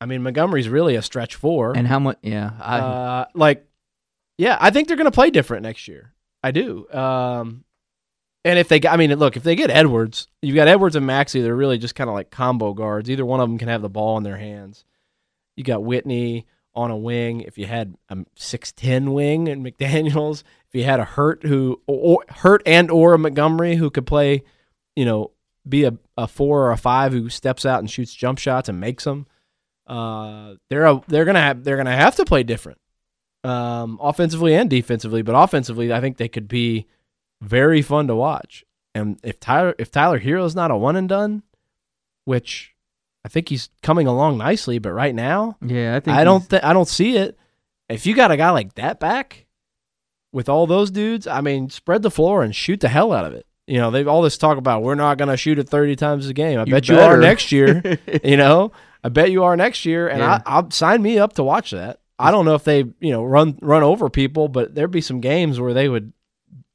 I 0.00 0.06
mean, 0.06 0.22
Montgomery's 0.22 0.68
really 0.68 0.96
a 0.96 1.02
stretch 1.02 1.36
four. 1.36 1.76
And 1.76 1.86
how 1.86 1.98
much? 2.00 2.18
Yeah, 2.22 2.50
I, 2.60 2.78
uh, 2.78 3.24
like, 3.34 3.64
yeah, 4.36 4.58
I 4.60 4.70
think 4.70 4.88
they're 4.88 4.96
going 4.96 5.04
to 5.04 5.12
play 5.12 5.30
different 5.30 5.62
next 5.62 5.86
year. 5.86 6.12
I 6.42 6.50
do. 6.50 6.90
Um, 6.90 7.64
and 8.44 8.58
if 8.58 8.68
they, 8.68 8.80
I 8.88 8.96
mean, 8.96 9.14
look, 9.14 9.36
if 9.36 9.44
they 9.44 9.54
get 9.54 9.70
Edwards, 9.70 10.26
you've 10.42 10.56
got 10.56 10.66
Edwards 10.66 10.96
and 10.96 11.06
Maxey. 11.06 11.40
They're 11.40 11.54
really 11.54 11.78
just 11.78 11.94
kind 11.94 12.10
of 12.10 12.14
like 12.14 12.30
combo 12.30 12.74
guards. 12.74 13.08
Either 13.08 13.24
one 13.24 13.40
of 13.40 13.48
them 13.48 13.58
can 13.58 13.68
have 13.68 13.82
the 13.82 13.88
ball 13.88 14.16
in 14.16 14.24
their 14.24 14.38
hands. 14.38 14.84
You 15.56 15.62
got 15.62 15.84
Whitney 15.84 16.46
on 16.74 16.90
a 16.90 16.96
wing. 16.96 17.42
If 17.42 17.58
you 17.58 17.66
had 17.66 17.96
a 18.08 18.18
six 18.34 18.72
ten 18.72 19.12
wing 19.12 19.48
and 19.48 19.64
McDaniel's, 19.66 20.42
if 20.68 20.74
you 20.74 20.84
had 20.84 20.98
a 20.98 21.04
Hurt 21.04 21.44
who 21.44 21.80
or, 21.86 22.24
Hurt 22.28 22.62
and 22.66 22.90
or 22.90 23.14
a 23.14 23.18
Montgomery 23.18 23.76
who 23.76 23.90
could 23.90 24.06
play, 24.06 24.42
you 24.96 25.04
know, 25.04 25.30
be 25.68 25.84
a, 25.84 25.96
a 26.16 26.26
four 26.26 26.66
or 26.66 26.72
a 26.72 26.76
five 26.76 27.12
who 27.12 27.28
steps 27.28 27.64
out 27.64 27.80
and 27.80 27.90
shoots 27.90 28.14
jump 28.14 28.38
shots 28.38 28.68
and 28.68 28.80
makes 28.80 29.04
them. 29.04 29.26
Uh, 29.86 30.54
they're 30.70 30.86
a, 30.86 31.02
they're 31.08 31.24
gonna 31.24 31.40
have 31.40 31.64
they're 31.64 31.76
gonna 31.76 31.96
have 31.96 32.16
to 32.16 32.24
play 32.24 32.42
different, 32.42 32.78
um, 33.44 33.98
offensively 34.00 34.54
and 34.54 34.70
defensively. 34.70 35.22
But 35.22 35.34
offensively, 35.34 35.92
I 35.92 36.00
think 36.00 36.16
they 36.16 36.28
could 36.28 36.48
be 36.48 36.86
very 37.40 37.82
fun 37.82 38.06
to 38.06 38.14
watch. 38.14 38.64
And 38.94 39.18
if 39.22 39.40
Tyler 39.40 39.74
if 39.78 39.90
Tyler 39.90 40.20
Herro 40.20 40.44
is 40.44 40.54
not 40.54 40.70
a 40.70 40.76
one 40.76 40.96
and 40.96 41.08
done, 41.08 41.42
which 42.24 42.74
I 43.24 43.28
think 43.28 43.48
he's 43.48 43.70
coming 43.82 44.06
along 44.06 44.38
nicely, 44.38 44.78
but 44.78 44.92
right 44.92 45.14
now, 45.14 45.56
yeah, 45.60 45.96
I 45.96 46.00
think 46.00 46.16
I 46.16 46.24
don't 46.24 46.48
th- 46.48 46.62
I 46.62 46.72
don't 46.72 46.88
see 46.88 47.16
it. 47.16 47.38
If 47.88 48.06
you 48.06 48.14
got 48.14 48.30
a 48.30 48.36
guy 48.36 48.50
like 48.50 48.74
that 48.74 49.00
back 49.00 49.46
with 50.32 50.48
all 50.48 50.66
those 50.66 50.90
dudes, 50.90 51.26
I 51.26 51.40
mean, 51.40 51.70
spread 51.70 52.02
the 52.02 52.10
floor 52.10 52.42
and 52.42 52.54
shoot 52.54 52.80
the 52.80 52.88
hell 52.88 53.12
out 53.12 53.26
of 53.26 53.34
it. 53.34 53.46
You 53.72 53.78
know, 53.78 53.90
they've 53.90 54.06
all 54.06 54.20
this 54.20 54.36
talk 54.36 54.58
about 54.58 54.82
we're 54.82 54.96
not 54.96 55.16
going 55.16 55.30
to 55.30 55.36
shoot 55.38 55.58
it 55.58 55.66
30 55.66 55.96
times 55.96 56.26
a 56.26 56.34
game. 56.34 56.58
I 56.58 56.64
You 56.64 56.72
bet 56.72 56.90
you 56.90 56.98
are 57.00 57.16
next 57.16 57.52
year. 57.52 57.98
you 58.22 58.36
know, 58.36 58.70
I 59.02 59.08
bet 59.08 59.30
you 59.30 59.44
are 59.44 59.56
next 59.56 59.86
year, 59.86 60.08
and 60.08 60.18
Yeah. 60.18 60.42
I, 60.44 60.56
I'll 60.56 60.70
sign 60.70 61.00
me 61.00 61.18
up 61.18 61.32
to 61.34 61.42
watch 61.42 61.70
that. 61.70 62.00
I 62.18 62.30
don't 62.32 62.44
know 62.44 62.54
if 62.54 62.64
they, 62.64 62.80
you 63.00 63.10
know, 63.12 63.24
run 63.24 63.58
run 63.62 63.82
over 63.82 64.10
people, 64.10 64.48
but 64.48 64.74
there'd 64.74 64.90
be 64.90 65.00
some 65.00 65.22
games 65.22 65.58
where 65.58 65.72
they 65.72 65.88
would 65.88 66.12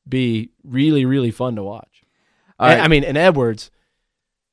be 0.09 0.49
really, 0.63 1.05
really 1.05 1.29
fun 1.29 1.55
to 1.57 1.63
watch. 1.63 2.01
And- 2.57 2.81
I 2.81 2.87
mean, 2.87 3.03
and 3.03 3.15
Edwards, 3.15 3.69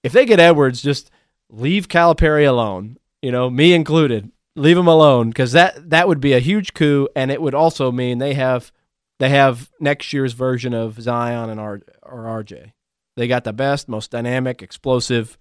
if 0.02 0.12
they 0.12 0.26
get 0.26 0.38
Edwards, 0.38 0.82
just 0.82 1.10
leave 1.48 1.88
Calipari 1.88 2.46
alone. 2.46 2.98
You 3.22 3.32
know, 3.32 3.48
me 3.48 3.72
included. 3.72 4.30
Leave 4.54 4.76
him 4.76 4.86
alone 4.86 5.30
because 5.30 5.52
that 5.52 5.88
that 5.88 6.08
would 6.08 6.20
be 6.20 6.34
a 6.34 6.40
huge 6.40 6.74
coup, 6.74 7.08
and 7.16 7.30
it 7.30 7.40
would 7.40 7.54
also 7.54 7.90
mean 7.90 8.18
they 8.18 8.34
have 8.34 8.70
they 9.18 9.28
have 9.30 9.70
next 9.80 10.12
year's 10.12 10.32
version 10.32 10.74
of 10.74 11.00
Zion 11.00 11.48
and 11.48 11.60
R, 11.60 11.80
or 12.14 12.42
RJ. 12.42 12.72
They 13.16 13.28
got 13.28 13.44
the 13.44 13.52
best, 13.52 13.88
most 13.88 14.10
dynamic, 14.10 14.62
explosive, 14.62 15.36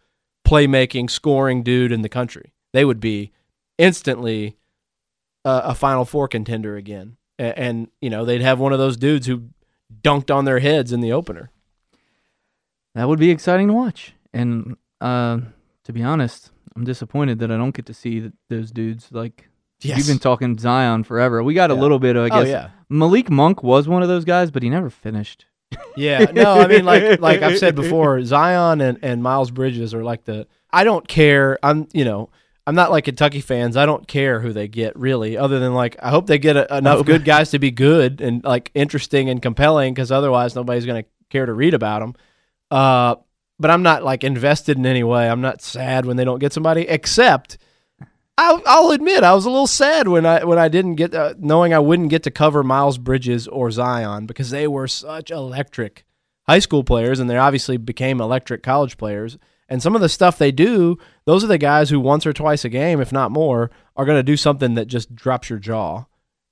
playmaking, 0.45 1.09
scoring 1.09 1.63
dude 1.63 1.91
in 1.91 2.01
the 2.01 2.09
country. 2.09 2.53
They 2.73 2.85
would 2.85 2.99
be 2.99 3.31
instantly 3.77 4.57
a, 5.45 5.61
a 5.65 5.75
Final 5.75 6.05
Four 6.05 6.27
contender 6.27 6.75
again, 6.75 7.17
and, 7.39 7.57
and 7.57 7.87
you 8.01 8.09
know 8.09 8.25
they'd 8.25 8.41
have 8.41 8.59
one 8.59 8.73
of 8.73 8.79
those 8.79 8.97
dudes 8.97 9.27
who 9.27 9.49
dunked 10.01 10.33
on 10.33 10.45
their 10.45 10.59
heads 10.59 10.91
in 10.91 11.01
the 11.01 11.11
opener. 11.11 11.51
that 12.95 13.07
would 13.07 13.19
be 13.19 13.31
exciting 13.31 13.67
to 13.67 13.73
watch. 13.73 14.13
And 14.33 14.77
uh, 15.01 15.39
to 15.83 15.93
be 15.93 16.01
honest, 16.03 16.51
I'm 16.75 16.83
disappointed 16.83 17.39
that 17.39 17.51
I 17.51 17.57
don't 17.57 17.75
get 17.75 17.85
to 17.87 17.93
see 17.93 18.31
those 18.49 18.71
dudes. 18.71 19.09
Like 19.11 19.49
you've 19.81 20.07
been 20.07 20.19
talking 20.19 20.57
Zion 20.57 21.03
forever. 21.03 21.43
We 21.43 21.53
got 21.53 21.71
a 21.71 21.75
little 21.75 21.99
bit 21.99 22.15
of, 22.15 22.31
I 22.31 22.37
oh 22.37 22.41
guess. 22.41 22.49
yeah. 22.49 22.69
Malik 22.89 23.29
Monk 23.29 23.63
was 23.63 23.87
one 23.87 24.01
of 24.01 24.07
those 24.07 24.25
guys, 24.25 24.49
but 24.51 24.63
he 24.63 24.69
never 24.69 24.89
finished. 24.89 25.45
Yeah, 25.95 26.31
no, 26.33 26.55
I 26.55 26.67
mean 26.67 26.85
like 26.85 27.19
like 27.19 27.41
I've 27.41 27.57
said 27.57 27.75
before, 27.75 28.23
Zion 28.23 28.81
and, 28.81 28.99
and 29.01 29.21
Miles 29.21 29.51
Bridges 29.51 29.93
are 29.93 30.03
like 30.03 30.25
the 30.25 30.47
I 30.71 30.83
don't 30.83 31.07
care. 31.07 31.59
I'm 31.61 31.87
you 31.93 32.03
know 32.03 32.29
I'm 32.65 32.75
not 32.75 32.91
like 32.91 33.05
Kentucky 33.05 33.41
fans. 33.41 33.75
I 33.75 33.85
don't 33.85 34.07
care 34.07 34.39
who 34.39 34.53
they 34.53 34.67
get 34.67 34.97
really, 34.97 35.37
other 35.37 35.59
than 35.59 35.73
like 35.73 35.97
I 36.01 36.09
hope 36.09 36.27
they 36.27 36.39
get 36.39 36.55
a, 36.55 36.77
enough 36.77 37.05
good 37.05 37.25
guys 37.25 37.51
to 37.51 37.59
be 37.59 37.71
good 37.71 38.21
and 38.21 38.43
like 38.43 38.71
interesting 38.73 39.29
and 39.29 39.41
compelling, 39.41 39.93
because 39.93 40.11
otherwise 40.11 40.55
nobody's 40.55 40.85
gonna 40.85 41.05
care 41.29 41.45
to 41.45 41.53
read 41.53 41.73
about 41.73 41.99
them. 41.99 42.15
Uh, 42.71 43.15
but 43.59 43.69
I'm 43.69 43.83
not 43.83 44.03
like 44.03 44.23
invested 44.23 44.77
in 44.77 44.85
any 44.85 45.03
way. 45.03 45.29
I'm 45.29 45.41
not 45.41 45.61
sad 45.61 46.05
when 46.05 46.17
they 46.17 46.25
don't 46.25 46.39
get 46.39 46.53
somebody, 46.53 46.87
except. 46.87 47.57
I'll, 48.37 48.61
I'll 48.65 48.91
admit 48.91 49.23
I 49.23 49.33
was 49.33 49.45
a 49.45 49.49
little 49.49 49.67
sad 49.67 50.07
when 50.07 50.25
I 50.25 50.43
when 50.43 50.57
I 50.57 50.67
didn't 50.67 50.95
get 50.95 51.13
uh, 51.13 51.35
knowing 51.37 51.73
I 51.73 51.79
wouldn't 51.79 52.09
get 52.09 52.23
to 52.23 52.31
cover 52.31 52.63
Miles 52.63 52.97
Bridges 52.97 53.47
or 53.47 53.69
Zion 53.69 54.25
because 54.25 54.49
they 54.49 54.67
were 54.67 54.87
such 54.87 55.29
electric 55.29 56.05
high 56.47 56.59
school 56.59 56.83
players 56.83 57.19
and 57.19 57.29
they 57.29 57.37
obviously 57.37 57.77
became 57.77 58.19
electric 58.19 58.63
college 58.63 58.97
players. 58.97 59.37
And 59.69 59.81
some 59.81 59.95
of 59.95 60.01
the 60.01 60.09
stuff 60.09 60.37
they 60.37 60.51
do, 60.51 60.97
those 61.25 61.43
are 61.43 61.47
the 61.47 61.57
guys 61.57 61.89
who 61.89 61.99
once 61.99 62.25
or 62.25 62.33
twice 62.33 62.65
a 62.65 62.69
game, 62.69 62.99
if 62.99 63.11
not 63.11 63.31
more, 63.31 63.71
are 63.95 64.05
going 64.05 64.19
to 64.19 64.23
do 64.23 64.35
something 64.35 64.73
that 64.75 64.87
just 64.87 65.15
drops 65.15 65.49
your 65.49 65.59
jaw. 65.59 66.05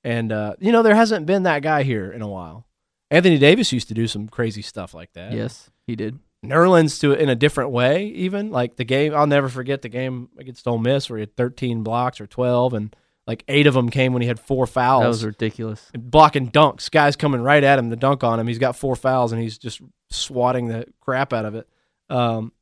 And 0.04 0.32
uh, 0.32 0.54
you 0.60 0.72
know 0.72 0.82
there 0.82 0.94
hasn't 0.94 1.26
been 1.26 1.42
that 1.44 1.62
guy 1.62 1.82
here 1.82 2.10
in 2.10 2.22
a 2.22 2.28
while. 2.28 2.66
Anthony 3.10 3.38
Davis 3.38 3.72
used 3.72 3.88
to 3.88 3.94
do 3.94 4.06
some 4.06 4.28
crazy 4.28 4.62
stuff 4.62 4.94
like 4.94 5.12
that. 5.12 5.32
Yes, 5.32 5.70
he 5.86 5.96
did. 5.96 6.18
Nerlens 6.44 7.00
to 7.00 7.12
in 7.12 7.28
a 7.28 7.34
different 7.34 7.70
way, 7.70 8.06
even 8.06 8.50
like 8.50 8.76
the 8.76 8.84
game. 8.84 9.14
I'll 9.14 9.26
never 9.26 9.48
forget 9.48 9.82
the 9.82 9.88
game 9.88 10.28
against 10.38 10.66
Ole 10.66 10.78
Miss 10.78 11.08
where 11.08 11.18
he 11.18 11.22
had 11.22 11.36
13 11.36 11.82
blocks 11.82 12.20
or 12.20 12.26
12, 12.26 12.74
and 12.74 12.96
like 13.26 13.44
eight 13.46 13.66
of 13.68 13.74
them 13.74 13.90
came 13.90 14.12
when 14.12 14.22
he 14.22 14.28
had 14.28 14.40
four 14.40 14.66
fouls. 14.66 15.02
That 15.02 15.08
was 15.08 15.24
ridiculous. 15.24 15.90
Blocking 15.96 16.50
dunks. 16.50 16.90
Guys 16.90 17.14
coming 17.14 17.40
right 17.40 17.62
at 17.62 17.78
him 17.78 17.90
to 17.90 17.96
dunk 17.96 18.24
on 18.24 18.40
him. 18.40 18.48
He's 18.48 18.58
got 18.58 18.74
four 18.76 18.96
fouls 18.96 19.30
and 19.30 19.40
he's 19.40 19.58
just 19.58 19.80
swatting 20.10 20.66
the 20.66 20.86
crap 21.00 21.32
out 21.32 21.44
of 21.44 21.54
it. 21.54 21.68
Um, 22.10 22.52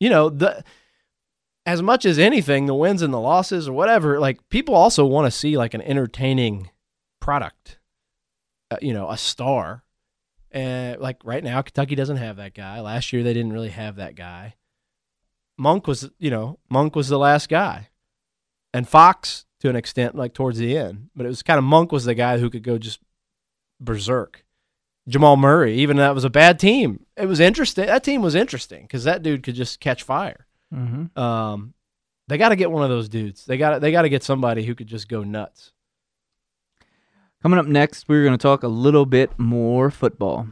you 0.00 0.10
know 0.10 0.28
the 0.28 0.64
as 1.64 1.80
much 1.80 2.04
as 2.04 2.18
anything, 2.18 2.66
the 2.66 2.74
wins 2.74 3.02
and 3.02 3.14
the 3.14 3.20
losses 3.20 3.68
or 3.68 3.72
whatever. 3.72 4.18
Like 4.18 4.48
people 4.48 4.74
also 4.74 5.06
want 5.06 5.26
to 5.26 5.30
see 5.30 5.56
like 5.56 5.74
an 5.74 5.82
entertaining 5.82 6.70
product. 7.20 7.78
uh, 8.72 8.78
you 8.82 8.92
know, 8.92 9.08
a 9.08 9.16
star. 9.16 9.84
And 10.52 11.00
like 11.00 11.18
right 11.24 11.42
now, 11.42 11.62
Kentucky 11.62 11.94
doesn't 11.94 12.18
have 12.18 12.36
that 12.36 12.54
guy. 12.54 12.80
Last 12.80 13.12
year, 13.12 13.22
they 13.22 13.32
didn't 13.32 13.52
really 13.52 13.70
have 13.70 13.96
that 13.96 14.14
guy. 14.14 14.54
Monk 15.58 15.86
was, 15.86 16.10
you 16.18 16.30
know, 16.30 16.58
Monk 16.70 16.94
was 16.94 17.08
the 17.08 17.18
last 17.18 17.48
guy, 17.48 17.88
and 18.74 18.88
Fox 18.88 19.46
to 19.60 19.70
an 19.70 19.76
extent, 19.76 20.14
like 20.14 20.34
towards 20.34 20.58
the 20.58 20.76
end. 20.76 21.08
But 21.14 21.24
it 21.26 21.30
was 21.30 21.42
kind 21.42 21.58
of 21.58 21.64
Monk 21.64 21.92
was 21.92 22.04
the 22.04 22.14
guy 22.14 22.38
who 22.38 22.50
could 22.50 22.62
go 22.62 22.78
just 22.78 23.00
berserk. 23.80 24.44
Jamal 25.08 25.36
Murray, 25.36 25.78
even 25.78 25.96
that 25.96 26.14
was 26.14 26.24
a 26.24 26.30
bad 26.30 26.58
team, 26.58 27.06
it 27.16 27.26
was 27.26 27.40
interesting. 27.40 27.86
That 27.86 28.04
team 28.04 28.22
was 28.22 28.34
interesting 28.34 28.82
because 28.82 29.04
that 29.04 29.22
dude 29.22 29.42
could 29.42 29.54
just 29.54 29.80
catch 29.80 30.02
fire. 30.02 30.46
Mm-hmm. 30.72 31.18
Um, 31.18 31.74
they 32.28 32.38
got 32.38 32.50
to 32.50 32.56
get 32.56 32.70
one 32.70 32.84
of 32.84 32.88
those 32.88 33.08
dudes. 33.08 33.44
They 33.44 33.56
got 33.56 33.80
they 33.80 33.90
got 33.90 34.02
to 34.02 34.08
get 34.08 34.22
somebody 34.22 34.64
who 34.64 34.74
could 34.74 34.86
just 34.86 35.08
go 35.08 35.24
nuts. 35.24 35.72
Coming 37.42 37.58
up 37.58 37.66
next, 37.66 38.08
we're 38.08 38.22
going 38.22 38.38
to 38.38 38.40
talk 38.40 38.62
a 38.62 38.68
little 38.68 39.04
bit 39.04 39.36
more 39.36 39.90
football. 39.90 40.46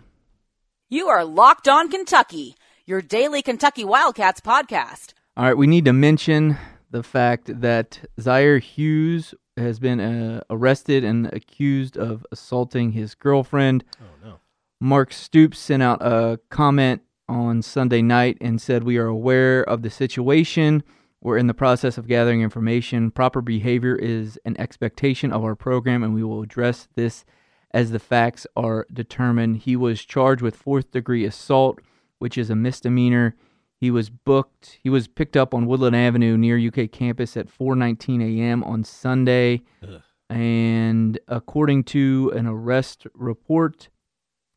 You 0.88 1.06
are 1.06 1.24
Locked 1.24 1.68
On 1.68 1.88
Kentucky, 1.88 2.56
your 2.84 3.00
daily 3.00 3.42
Kentucky 3.42 3.84
Wildcats 3.84 4.40
podcast. 4.40 5.12
All 5.36 5.44
right, 5.44 5.56
we 5.56 5.68
need 5.68 5.84
to 5.84 5.92
mention 5.92 6.58
the 6.90 7.04
fact 7.04 7.60
that 7.60 8.00
Zy'Aire 8.18 8.60
Hughes 8.60 9.36
has 9.56 9.78
been 9.78 10.00
uh, 10.00 10.40
arrested 10.50 11.04
and 11.04 11.32
accused 11.32 11.96
of 11.96 12.26
assaulting 12.32 12.90
his 12.90 13.14
girlfriend. 13.14 13.84
Oh 14.00 14.26
no. 14.26 14.40
Mark 14.80 15.12
Stoops 15.12 15.60
sent 15.60 15.84
out 15.84 16.02
a 16.02 16.40
comment 16.48 17.02
on 17.28 17.62
Sunday 17.62 18.02
night 18.02 18.36
and 18.40 18.60
said, 18.60 18.82
We 18.82 18.98
are 18.98 19.06
aware 19.06 19.62
of 19.62 19.82
the 19.82 19.90
situation. 19.90 20.82
We're 21.22 21.36
in 21.36 21.48
the 21.48 21.54
process 21.54 21.98
of 21.98 22.08
gathering 22.08 22.40
information. 22.40 23.10
Proper 23.10 23.42
behavior 23.42 23.94
is 23.94 24.38
an 24.44 24.58
expectation 24.58 25.32
of 25.32 25.44
our 25.44 25.54
program, 25.54 26.02
and 26.02 26.14
we 26.14 26.24
will 26.24 26.42
address 26.42 26.88
this 26.94 27.24
as 27.72 27.90
the 27.90 27.98
facts 27.98 28.46
are 28.56 28.86
determined. 28.92 29.58
He 29.58 29.76
was 29.76 30.04
charged 30.04 30.42
with 30.42 30.56
fourth 30.56 30.90
degree 30.90 31.24
assault, 31.24 31.80
which 32.18 32.38
is 32.38 32.48
a 32.48 32.56
misdemeanor. 32.56 33.36
He 33.76 33.90
was 33.90 34.10
booked. 34.10 34.78
He 34.82 34.90
was 34.90 35.08
picked 35.08 35.36
up 35.36 35.54
on 35.54 35.66
Woodland 35.66 35.96
Avenue 35.96 36.36
near 36.36 36.58
UK 36.58 36.90
campus 36.90 37.36
at 37.36 37.48
4:19 37.48 38.22
a.m. 38.22 38.64
on 38.64 38.84
Sunday. 38.84 39.62
Ugh. 39.82 40.02
And 40.28 41.18
according 41.28 41.84
to 41.84 42.32
an 42.36 42.46
arrest 42.46 43.06
report, 43.14 43.88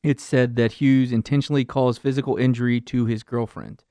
it 0.03 0.19
said 0.19 0.55
that 0.57 0.73
Hughes 0.73 1.11
intentionally 1.11 1.65
caused 1.65 2.01
physical 2.01 2.35
injury 2.37 2.79
to 2.81 3.05
his 3.05 3.23
girlfriend, 3.23 3.83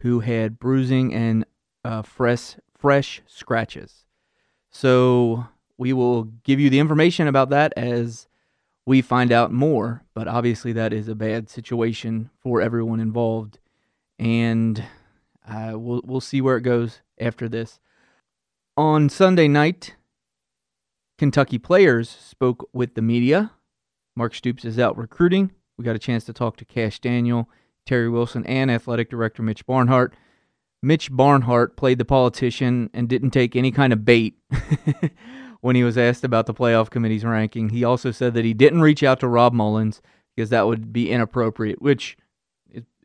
who 0.00 0.20
had 0.20 0.58
bruising 0.58 1.14
and 1.14 1.46
uh, 1.84 2.02
fresh 2.02 2.56
fresh 2.76 3.22
scratches. 3.26 4.04
So 4.70 5.46
we 5.78 5.92
will 5.92 6.24
give 6.44 6.58
you 6.58 6.70
the 6.70 6.78
information 6.78 7.28
about 7.28 7.50
that 7.50 7.72
as 7.76 8.26
we 8.86 9.00
find 9.00 9.30
out 9.30 9.52
more. 9.52 10.02
But 10.14 10.28
obviously, 10.28 10.72
that 10.72 10.92
is 10.92 11.08
a 11.08 11.14
bad 11.14 11.48
situation 11.48 12.30
for 12.40 12.60
everyone 12.60 13.00
involved, 13.00 13.58
and 14.18 14.82
uh, 15.48 15.72
we'll 15.74 16.02
we'll 16.04 16.20
see 16.20 16.40
where 16.40 16.56
it 16.56 16.62
goes 16.62 17.00
after 17.20 17.48
this. 17.48 17.80
On 18.76 19.08
Sunday 19.08 19.48
night, 19.48 19.96
Kentucky 21.18 21.58
players 21.58 22.08
spoke 22.08 22.68
with 22.72 22.94
the 22.94 23.02
media. 23.02 23.52
Mark 24.16 24.34
Stoops 24.34 24.64
is 24.64 24.78
out 24.78 24.96
recruiting. 24.96 25.52
We 25.76 25.84
got 25.84 25.96
a 25.96 26.00
chance 26.00 26.24
to 26.24 26.32
talk 26.32 26.56
to 26.56 26.64
Kash 26.64 26.98
Daniel, 27.00 27.48
Terry 27.86 28.08
Wilson, 28.08 28.44
and 28.46 28.70
athletic 28.70 29.10
director 29.10 29.42
Mitch 29.42 29.66
Barnhart. 29.66 30.14
Mitch 30.82 31.10
Barnhart 31.12 31.76
played 31.76 31.98
the 31.98 32.04
politician 32.04 32.90
and 32.92 33.08
didn't 33.08 33.30
take 33.30 33.54
any 33.54 33.70
kind 33.70 33.92
of 33.92 34.04
bait 34.04 34.34
when 35.60 35.76
he 35.76 35.84
was 35.84 35.96
asked 35.96 36.24
about 36.24 36.46
the 36.46 36.54
playoff 36.54 36.90
committee's 36.90 37.24
ranking. 37.24 37.68
He 37.68 37.84
also 37.84 38.10
said 38.10 38.34
that 38.34 38.44
he 38.44 38.52
didn't 38.52 38.80
reach 38.80 39.02
out 39.02 39.20
to 39.20 39.28
Rob 39.28 39.54
Mullens 39.54 40.00
because 40.34 40.50
that 40.50 40.66
would 40.66 40.92
be 40.92 41.10
inappropriate, 41.10 41.80
which 41.80 42.16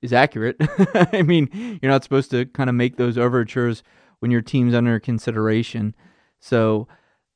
is, 0.02 0.14
accurate. 0.14 0.58
I 0.94 1.22
mean, 1.22 1.50
you're 1.82 1.92
not 1.92 2.04
supposed 2.04 2.32
to 2.32 2.46
kind 2.48 2.70
of 2.70 2.76
make 2.76 2.98
those 2.98 3.18
overtures 3.18 3.84
when 4.20 4.32
your 4.32 4.42
team's 4.42 4.74
under 4.74 5.00
consideration. 5.00 5.94
So, 6.40 6.88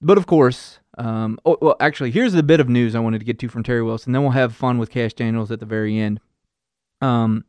but 0.02 0.18
of 0.18 0.26
course, 0.26 0.80
um, 0.98 1.38
oh, 1.46 1.58
well, 1.62 1.76
actually, 1.80 2.12
here's 2.12 2.34
the 2.34 2.44
bit 2.44 2.60
of 2.60 2.70
news 2.70 2.96
I 2.96 3.00
wanted 3.00 3.20
to 3.20 3.26
get 3.26 3.40
to 3.40 3.48
from 3.48 3.64
Terry 3.64 3.84
Wilson. 3.84 4.14
Then 4.14 4.24
we'll 4.24 4.32
have 4.32 4.56
fun 4.56 4.78
with 4.78 4.90
Kash 4.90 5.14
Daniels 5.14 5.52
at 5.52 5.60
the 5.60 5.66
very 5.66 6.00
end. 6.00 6.20
Um, 7.02 7.46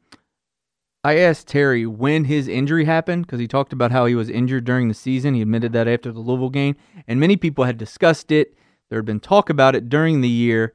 I 1.04 1.18
asked 1.18 1.48
Terry 1.48 1.84
when 1.84 2.24
his 2.24 2.46
injury 2.46 2.84
happened 2.84 3.26
because 3.26 3.40
he 3.40 3.48
talked 3.48 3.72
about 3.72 3.90
how 3.90 4.06
he 4.06 4.14
was 4.14 4.30
injured 4.30 4.64
during 4.64 4.86
the 4.86 4.94
season. 4.94 5.34
He 5.34 5.42
admitted 5.42 5.72
that 5.72 5.88
after 5.88 6.12
the 6.12 6.20
Louisville 6.20 6.48
game, 6.48 6.76
and 7.08 7.18
many 7.18 7.36
people 7.36 7.64
had 7.64 7.76
discussed 7.76 8.30
it. 8.30 8.54
There 8.88 8.98
had 8.98 9.06
been 9.06 9.20
talk 9.20 9.50
about 9.50 9.74
it 9.74 9.88
during 9.88 10.20
the 10.20 10.28
year. 10.28 10.74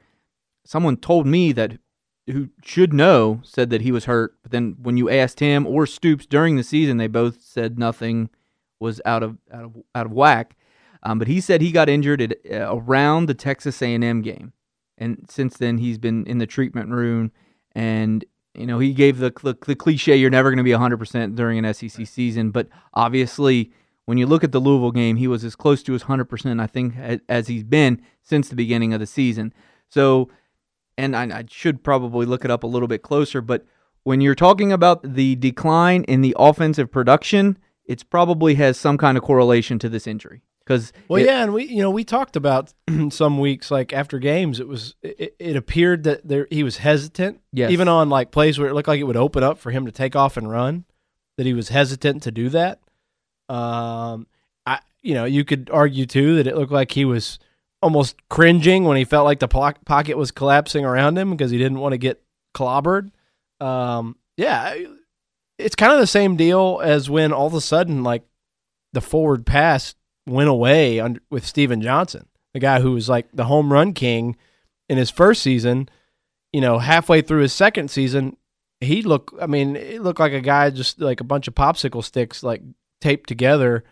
Someone 0.65 0.97
told 0.97 1.27
me 1.27 1.53
that 1.53 1.77
who 2.25 2.49
should 2.61 2.93
know 2.93 3.39
said 3.43 3.69
that 3.69 3.81
he 3.81 3.91
was 3.91 4.05
hurt, 4.05 4.35
but 4.43 4.51
then 4.51 4.75
when 4.81 4.97
you 4.97 5.09
asked 5.09 5.39
him 5.39 5.65
or 5.65 5.85
Stoops 5.85 6.25
during 6.25 6.57
the 6.57 6.63
season, 6.63 6.97
they 6.97 7.07
both 7.07 7.41
said 7.41 7.79
nothing 7.79 8.29
was 8.79 8.99
out 9.05 9.23
of 9.23 9.37
out 9.51 9.63
of 9.63 9.75
out 9.95 10.05
of 10.05 10.11
whack. 10.11 10.57
Um, 11.03 11.19
but 11.19 11.29
he 11.29 11.39
said 11.39 11.61
he 11.61 11.71
got 11.71 11.87
injured 11.87 12.21
at, 12.21 12.37
uh, 12.51 12.75
around 12.75 13.27
the 13.27 13.33
Texas 13.33 13.81
A&M 13.81 14.21
game, 14.21 14.51
and 14.97 15.25
since 15.29 15.55
then 15.55 15.77
he's 15.77 15.97
been 15.97 16.25
in 16.25 16.39
the 16.39 16.47
treatment 16.47 16.89
room. 16.89 17.31
And 17.73 18.25
you 18.57 18.65
know 18.65 18.79
he 18.79 18.93
gave 18.93 19.19
the 19.19 19.31
the, 19.43 19.55
the 19.65 19.75
cliche 19.75 20.15
you're 20.15 20.29
never 20.29 20.49
going 20.49 20.57
to 20.57 20.63
be 20.63 20.71
100 20.71 20.97
percent 20.97 21.35
during 21.35 21.63
an 21.63 21.73
SEC 21.73 22.05
season, 22.07 22.51
but 22.51 22.67
obviously 22.93 23.71
when 24.05 24.17
you 24.17 24.25
look 24.25 24.43
at 24.43 24.53
the 24.53 24.59
Louisville 24.59 24.91
game, 24.91 25.17
he 25.17 25.27
was 25.27 25.43
as 25.43 25.55
close 25.55 25.83
to 25.83 25.93
his 25.93 26.03
100 26.03 26.25
percent 26.25 26.59
I 26.59 26.67
think 26.67 26.95
as, 26.97 27.19
as 27.27 27.47
he's 27.47 27.63
been 27.63 28.01
since 28.23 28.49
the 28.49 28.55
beginning 28.55 28.93
of 28.93 28.99
the 28.99 29.07
season. 29.07 29.53
So, 29.89 30.29
and 30.97 31.15
I, 31.15 31.23
I 31.23 31.45
should 31.49 31.83
probably 31.83 32.25
look 32.25 32.43
it 32.43 32.51
up 32.51 32.63
a 32.63 32.67
little 32.67 32.87
bit 32.87 33.01
closer, 33.01 33.41
but 33.41 33.65
when 34.03 34.21
you're 34.21 34.35
talking 34.35 34.71
about 34.71 35.03
the 35.03 35.35
decline 35.35 36.03
in 36.05 36.21
the 36.21 36.33
offensive 36.39 36.89
production, 36.89 37.57
it's 37.83 38.03
probably 38.03 38.55
has 38.55 38.77
some 38.77 38.97
kind 38.97 39.17
of 39.17 39.23
correlation 39.23 39.79
to 39.79 39.89
this 39.89 40.07
injury. 40.07 40.43
Because 40.67 40.91
Well, 41.07 41.23
yeah, 41.23 41.43
and 41.43 41.53
we 41.53 41.63
you 41.65 41.81
know 41.81 41.89
we 41.89 42.03
talked 42.03 42.35
about 42.35 42.73
some 43.09 43.39
weeks 43.39 43.71
like 43.71 43.93
after 43.93 44.19
games, 44.19 44.59
it 44.59 44.67
was 44.67 44.95
it, 45.01 45.33
it 45.39 45.55
appeared 45.55 46.03
that 46.03 46.27
there 46.27 46.45
he 46.49 46.61
was 46.63 46.77
hesitant, 46.77 47.39
Yes. 47.53 47.71
even 47.71 47.87
on 47.87 48.09
like 48.09 48.31
plays 48.31 48.59
where 48.59 48.67
it 48.67 48.73
looked 48.73 48.89
like 48.89 48.99
it 48.99 49.05
would 49.05 49.15
open 49.15 49.43
up 49.43 49.59
for 49.59 49.71
him 49.71 49.85
to 49.85 49.91
take 49.93 50.15
off 50.15 50.35
and 50.35 50.49
run, 50.51 50.83
that 51.37 51.45
he 51.45 51.53
was 51.53 51.69
hesitant 51.69 52.21
to 52.23 52.31
do 52.31 52.49
that. 52.49 52.79
Um, 53.47 54.27
I 54.65 54.79
you 55.01 55.13
know 55.13 55.23
you 55.23 55.45
could 55.45 55.69
argue 55.71 56.05
too 56.05 56.35
that 56.35 56.47
it 56.47 56.57
looked 56.57 56.73
like 56.73 56.91
he 56.91 57.05
was 57.05 57.39
almost 57.81 58.17
cringing 58.27 58.83
when 58.83 58.97
he 58.97 59.05
felt 59.05 59.23
like 59.23 59.39
the 59.39 59.47
po- 59.47 59.71
pocket 59.85 60.17
was 60.17 60.31
collapsing 60.31 60.83
around 60.83 61.17
him 61.17 61.31
because 61.31 61.49
he 61.51 61.57
didn't 61.57 61.79
want 61.79 61.93
to 61.93 61.97
get 61.97 62.21
clobbered. 62.53 63.11
Um, 63.61 64.17
yeah, 64.35 64.75
it's 65.57 65.75
kind 65.75 65.93
of 65.93 65.99
the 65.99 66.07
same 66.07 66.35
deal 66.35 66.81
as 66.83 67.09
when 67.09 67.31
all 67.31 67.47
of 67.47 67.53
a 67.53 67.61
sudden 67.61 68.03
like 68.03 68.23
the 68.91 68.99
forward 69.01 69.45
pass 69.45 69.95
went 70.27 70.49
away 70.49 70.99
under, 70.99 71.19
with 71.29 71.45
Stephen 71.45 71.81
Johnson, 71.81 72.27
the 72.53 72.59
guy 72.59 72.79
who 72.81 72.91
was 72.91 73.09
like 73.09 73.27
the 73.33 73.45
home 73.45 73.71
run 73.73 73.93
king 73.93 74.35
in 74.89 74.97
his 74.97 75.09
first 75.09 75.41
season. 75.41 75.89
You 76.53 76.61
know, 76.61 76.77
halfway 76.79 77.21
through 77.21 77.41
his 77.41 77.53
second 77.53 77.89
season, 77.89 78.37
he 78.79 79.01
looked. 79.01 79.33
I 79.41 79.47
mean, 79.47 79.75
it 79.75 80.01
looked 80.01 80.19
like 80.19 80.33
a 80.33 80.41
guy 80.41 80.69
just 80.69 80.99
like 81.01 81.19
a 81.21 81.25
bunch 81.25 81.47
of 81.47 81.55
popsicle 81.55 82.03
sticks, 82.03 82.43
like 82.43 82.61
taped 83.01 83.27
together. 83.27 83.83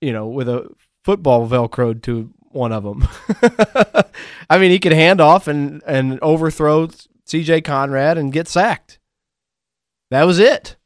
You 0.00 0.12
know, 0.12 0.26
with 0.28 0.48
a 0.48 0.68
football 1.04 1.48
velcroed 1.48 2.02
to 2.02 2.30
one 2.50 2.72
of 2.72 2.84
them. 2.84 3.06
I 4.50 4.58
mean, 4.58 4.70
he 4.70 4.78
could 4.78 4.92
hand 4.92 5.20
off 5.20 5.48
and 5.48 5.82
and 5.86 6.18
overthrow 6.20 6.88
C.J. 7.26 7.62
Conrad 7.62 8.18
and 8.18 8.32
get 8.32 8.48
sacked. 8.48 8.98
That 10.10 10.24
was 10.24 10.38
it. 10.38 10.76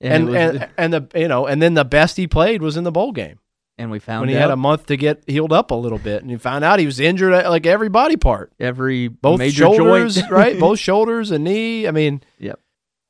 And 0.00 0.28
it 0.28 0.32
was- 0.32 0.36
and, 0.62 0.68
and 0.78 0.92
the 0.94 1.18
you 1.20 1.28
know 1.28 1.46
and 1.46 1.60
then 1.60 1.74
the 1.74 1.84
best 1.84 2.16
he 2.16 2.26
played 2.26 2.62
was 2.62 2.76
in 2.76 2.84
the 2.84 2.92
bowl 2.92 3.12
game 3.12 3.39
and 3.80 3.90
we 3.90 3.98
found 3.98 4.20
when 4.20 4.28
he 4.28 4.36
out 4.36 4.42
had 4.42 4.50
a 4.50 4.56
month 4.56 4.86
to 4.86 4.96
get 4.96 5.24
healed 5.26 5.52
up 5.52 5.70
a 5.70 5.74
little 5.74 5.98
bit, 5.98 6.22
and 6.22 6.30
he 6.30 6.36
found 6.36 6.64
out 6.64 6.78
he 6.78 6.86
was 6.86 7.00
injured 7.00 7.32
at 7.32 7.48
like 7.48 7.66
every 7.66 7.88
body 7.88 8.16
part, 8.16 8.52
every 8.60 9.08
both 9.08 9.38
major 9.38 9.64
shoulders, 9.64 10.16
joint. 10.16 10.30
right? 10.30 10.60
Both 10.60 10.78
shoulders 10.78 11.30
and 11.30 11.44
knee. 11.44 11.88
I 11.88 11.90
mean, 11.90 12.22
Yep. 12.38 12.60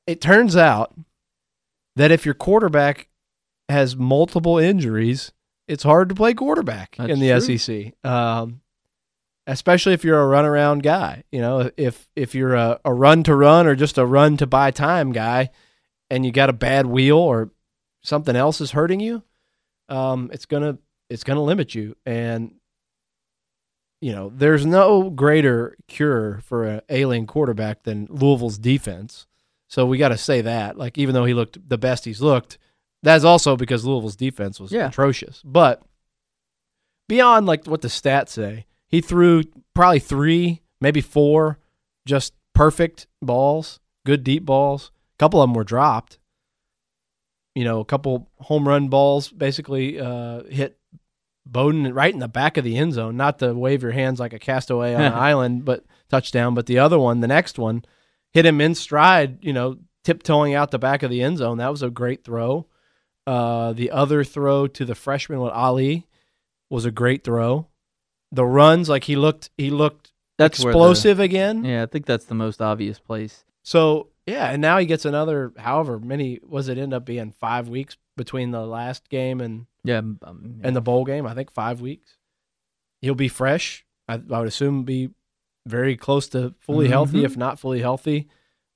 It 0.07 0.21
turns 0.21 0.57
out 0.57 0.95
that 1.97 2.11
if 2.11 2.25
your 2.25 2.35
quarterback 2.35 3.09
has 3.69 3.97
multiple 3.97 4.59
injuries, 4.59 5.33
it's 5.69 5.83
hard 5.83 6.09
to 6.09 6.15
play 6.15 6.35
quarterback 6.35 6.97
That's 6.97 7.11
in 7.11 7.21
the 7.21 7.29
true. 7.39 7.59
SEC. 7.59 8.05
Um, 8.05 8.61
especially 9.47 9.93
if 9.93 10.05
you're 10.05 10.21
a 10.21 10.37
runaround 10.37 10.83
guy. 10.83 11.25
You 11.31 11.41
know, 11.41 11.71
if 11.77 12.09
if 12.17 12.35
you're 12.35 12.55
a, 12.55 12.81
a 12.85 12.95
run 12.95 13.23
to 13.25 13.35
run 13.35 13.67
or 13.67 13.75
just 13.75 13.99
a 13.99 14.07
run 14.07 14.37
to 14.39 14.47
buy 14.47 14.71
time 14.71 15.13
guy, 15.13 15.51
and 16.11 16.25
you 16.25 16.33
got 16.33 16.49
a 16.49 16.55
bad 16.55 16.87
wheel 16.87 17.19
or 17.19 17.51
something 18.03 18.35
else 18.37 18.61
is 18.61 18.71
hurting 18.73 19.01
you, 19.01 19.23
um, 19.91 20.31
it's 20.33 20.47
gonna 20.47 20.79
it's 21.09 21.25
gonna 21.25 21.43
limit 21.43 21.75
you. 21.75 21.97
And 22.07 22.55
you 24.01 24.13
know, 24.13 24.31
there's 24.35 24.65
no 24.65 25.11
greater 25.11 25.77
cure 25.87 26.41
for 26.45 26.65
an 26.65 26.81
alien 26.89 27.27
quarterback 27.27 27.83
than 27.83 28.07
Louisville's 28.09 28.57
defense. 28.59 29.27
So 29.69 29.85
we 29.85 29.99
got 29.99 30.09
to 30.09 30.17
say 30.17 30.41
that. 30.41 30.79
Like, 30.79 30.97
even 30.97 31.15
though 31.15 31.27
he 31.27 31.35
looked 31.35 31.69
the 31.69 31.77
best 31.79 32.07
he's 32.07 32.23
looked, 32.23 32.57
that's 33.03 33.25
also 33.25 33.57
because 33.57 33.85
Louisville's 33.85 34.17
defense 34.17 34.59
was 34.59 34.73
Yeah. 34.73 34.89
atrocious. 34.89 35.43
But 35.45 35.83
beyond 37.09 37.47
like 37.47 37.67
what 37.67 37.83
the 37.83 37.89
stats 37.89 38.31
say, 38.31 38.65
he 38.89 39.01
threw 39.01 39.45
probably 39.75 39.99
three, 40.01 40.63
maybe 40.81 41.01
four 41.01 41.59
just 42.07 42.33
perfect 42.55 43.07
balls, 43.21 43.81
good 44.07 44.25
deep 44.25 44.45
balls. 44.47 44.91
A 45.15 45.19
couple 45.19 45.43
of 45.43 45.49
them 45.49 45.55
were 45.55 45.65
dropped. 45.65 46.19
You 47.55 47.65
know, 47.65 47.81
a 47.81 47.85
couple 47.85 48.31
home 48.39 48.67
run 48.69 48.89
balls 48.89 49.29
basically 49.29 49.99
uh, 50.01 50.45
hit 50.45 50.79
Bowden 51.47 51.93
right 51.93 52.13
in 52.15 52.21
the 52.21 52.29
back 52.29 52.57
of 52.57 52.65
the 52.65 52.77
end 52.77 52.93
zone. 52.93 53.17
Not 53.17 53.39
to 53.41 53.53
wave 53.55 53.83
your 53.83 53.91
hands 53.93 54.21
like 54.21 54.33
a 54.33 54.39
castaway 54.39 54.95
on 54.95 55.03
an 55.03 55.13
island, 55.31 55.65
but 55.65 55.85
touchdown. 56.09 56.55
But 56.55 56.67
the 56.67 56.79
other 56.79 56.99
one, 56.99 57.21
the 57.21 57.27
next 57.29 57.59
one, 57.59 57.85
hit 58.33 58.47
him 58.47 58.61
in 58.61 58.75
stride. 58.75 59.45
You 59.45 59.53
know, 59.53 59.79
tiptoeing 60.05 60.55
out 60.55 60.71
the 60.71 60.79
back 60.79 61.03
of 61.03 61.11
the 61.11 61.23
end 61.23 61.39
zone. 61.39 61.59
That 61.59 61.71
was 61.71 61.83
a 61.83 61.91
great 61.91 62.23
throw. 62.25 62.67
Uh, 63.27 63.73
the 63.73 63.91
other 63.91 64.23
throw 64.25 64.67
to 64.67 64.85
the 64.85 64.95
freshman 64.95 65.41
with 65.41 65.53
Ali 65.53 66.07
was 66.69 66.85
a 66.85 66.91
great 66.91 67.25
throw. 67.25 67.67
The 68.33 68.45
runs, 68.47 68.89
like 68.89 69.05
he 69.05 69.17
looked, 69.17 69.51
he 69.59 69.71
looked 69.71 70.13
That's 70.39 70.63
where 70.65 70.73
the- 70.73 70.79
explosive 70.79 71.19
again. 71.19 71.65
yeah, 71.65 71.83
I 71.83 71.87
think 71.87 72.07
that's 72.07 72.27
the 72.27 72.35
most 72.35 72.63
obvious 72.63 72.99
place. 73.01 73.45
So 73.65 74.10
yeah, 74.27 74.51
and 74.51 74.61
now 74.63 74.79
he 74.79 74.87
gets 74.87 75.05
another. 75.05 75.53
However 75.57 75.99
many 75.99 76.39
was 76.43 76.69
it 76.69 76.79
end 76.79 76.93
up 76.95 77.05
being 77.05 77.33
five 77.33 77.69
weeks 77.69 77.97
between 78.17 78.51
the 78.51 78.67
last 78.67 79.09
game 79.09 79.41
and 79.41 79.67
Yeah, 79.85 79.99
um, 79.99 80.61
and 80.63 80.75
the 80.77 80.81
bowl 80.81 81.05
game? 81.05 81.27
I 81.27 81.35
think 81.35 81.51
five 81.51 81.81
weeks. 81.81 82.17
He'll 83.01 83.15
be 83.15 83.29
fresh. 83.29 83.85
I, 84.09 84.15
I 84.15 84.39
would 84.39 84.49
assume 84.49 84.85
be 84.85 85.11
very 85.67 85.97
close 85.97 86.29
to 86.31 86.55
fully 86.61 86.89
healthy, 86.89 87.21
Mhm. 87.23 87.25
if 87.25 87.37
not 87.37 87.59
fully 87.59 87.81
healthy. 87.81 88.29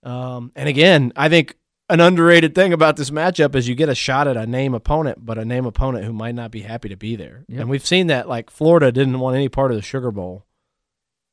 Um, 0.02 0.52
and 0.54 0.68
again, 0.68 1.12
I 1.16 1.28
think 1.28 1.56
an 1.90 2.00
underrated 2.00 2.54
thing 2.54 2.72
about 2.72 2.96
this 2.96 3.10
matchup 3.10 3.54
is 3.54 3.68
you 3.68 3.74
get 3.74 3.88
a 3.88 3.94
shot 3.94 4.26
at 4.28 4.36
a 4.36 4.46
name 4.46 4.72
opponent, 4.74 5.24
but 5.24 5.38
a 5.38 5.44
name 5.44 5.66
opponent 5.66 6.04
who 6.04 6.12
might 6.12 6.34
not 6.34 6.50
be 6.50 6.62
happy 6.62 6.88
to 6.88 6.96
be 6.96 7.16
there. 7.16 7.44
Yep. 7.48 7.60
And 7.60 7.70
we've 7.70 7.84
seen 7.84 8.06
that. 8.08 8.28
Like 8.28 8.48
Florida 8.50 8.90
didn't 8.92 9.18
want 9.20 9.36
any 9.36 9.48
part 9.48 9.70
of 9.70 9.76
the 9.76 9.82
Sugar 9.82 10.10
Bowl, 10.10 10.46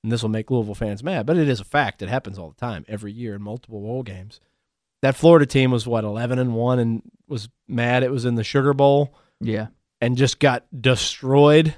and 0.03 0.11
this 0.11 0.21
will 0.21 0.29
make 0.29 0.49
Louisville 0.49 0.75
fans 0.75 1.03
mad, 1.03 1.25
but 1.25 1.37
it 1.37 1.47
is 1.47 1.59
a 1.59 1.65
fact. 1.65 2.01
It 2.01 2.09
happens 2.09 2.37
all 2.39 2.49
the 2.49 2.59
time, 2.59 2.85
every 2.87 3.11
year 3.11 3.35
in 3.35 3.41
multiple 3.41 3.81
bowl 3.81 4.03
games. 4.03 4.39
That 5.01 5.15
Florida 5.15 5.45
team 5.45 5.71
was 5.71 5.87
what 5.87 6.03
eleven 6.03 6.39
and 6.39 6.53
one, 6.53 6.79
and 6.79 7.01
was 7.27 7.49
mad 7.67 8.03
it 8.03 8.11
was 8.11 8.25
in 8.25 8.35
the 8.35 8.43
Sugar 8.43 8.73
Bowl 8.73 9.15
yeah. 9.39 9.67
and 9.99 10.17
just 10.17 10.39
got 10.39 10.65
destroyed 10.79 11.75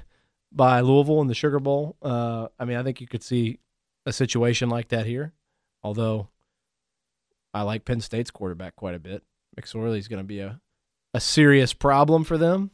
by 0.52 0.80
Louisville 0.80 1.20
in 1.20 1.28
the 1.28 1.34
Sugar 1.34 1.60
Bowl. 1.60 1.96
Uh, 2.02 2.48
I 2.58 2.64
mean, 2.64 2.76
I 2.76 2.82
think 2.82 3.00
you 3.00 3.06
could 3.06 3.22
see 3.22 3.58
a 4.06 4.12
situation 4.12 4.68
like 4.68 4.88
that 4.88 5.06
here. 5.06 5.32
Although 5.82 6.28
I 7.52 7.62
like 7.62 7.84
Penn 7.84 8.00
State's 8.00 8.30
quarterback 8.30 8.74
quite 8.76 8.94
a 8.94 8.98
bit. 8.98 9.22
McSorley's 9.58 10.08
going 10.08 10.22
to 10.22 10.26
be 10.26 10.40
a, 10.40 10.60
a 11.12 11.20
serious 11.20 11.72
problem 11.72 12.24
for 12.24 12.36
them. 12.36 12.70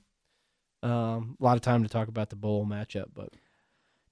Um, 0.82 1.36
a 1.38 1.44
lot 1.44 1.56
of 1.56 1.60
time 1.60 1.82
to 1.82 1.88
talk 1.88 2.08
about 2.08 2.30
the 2.30 2.36
bowl 2.36 2.64
matchup, 2.64 3.06
but 3.14 3.28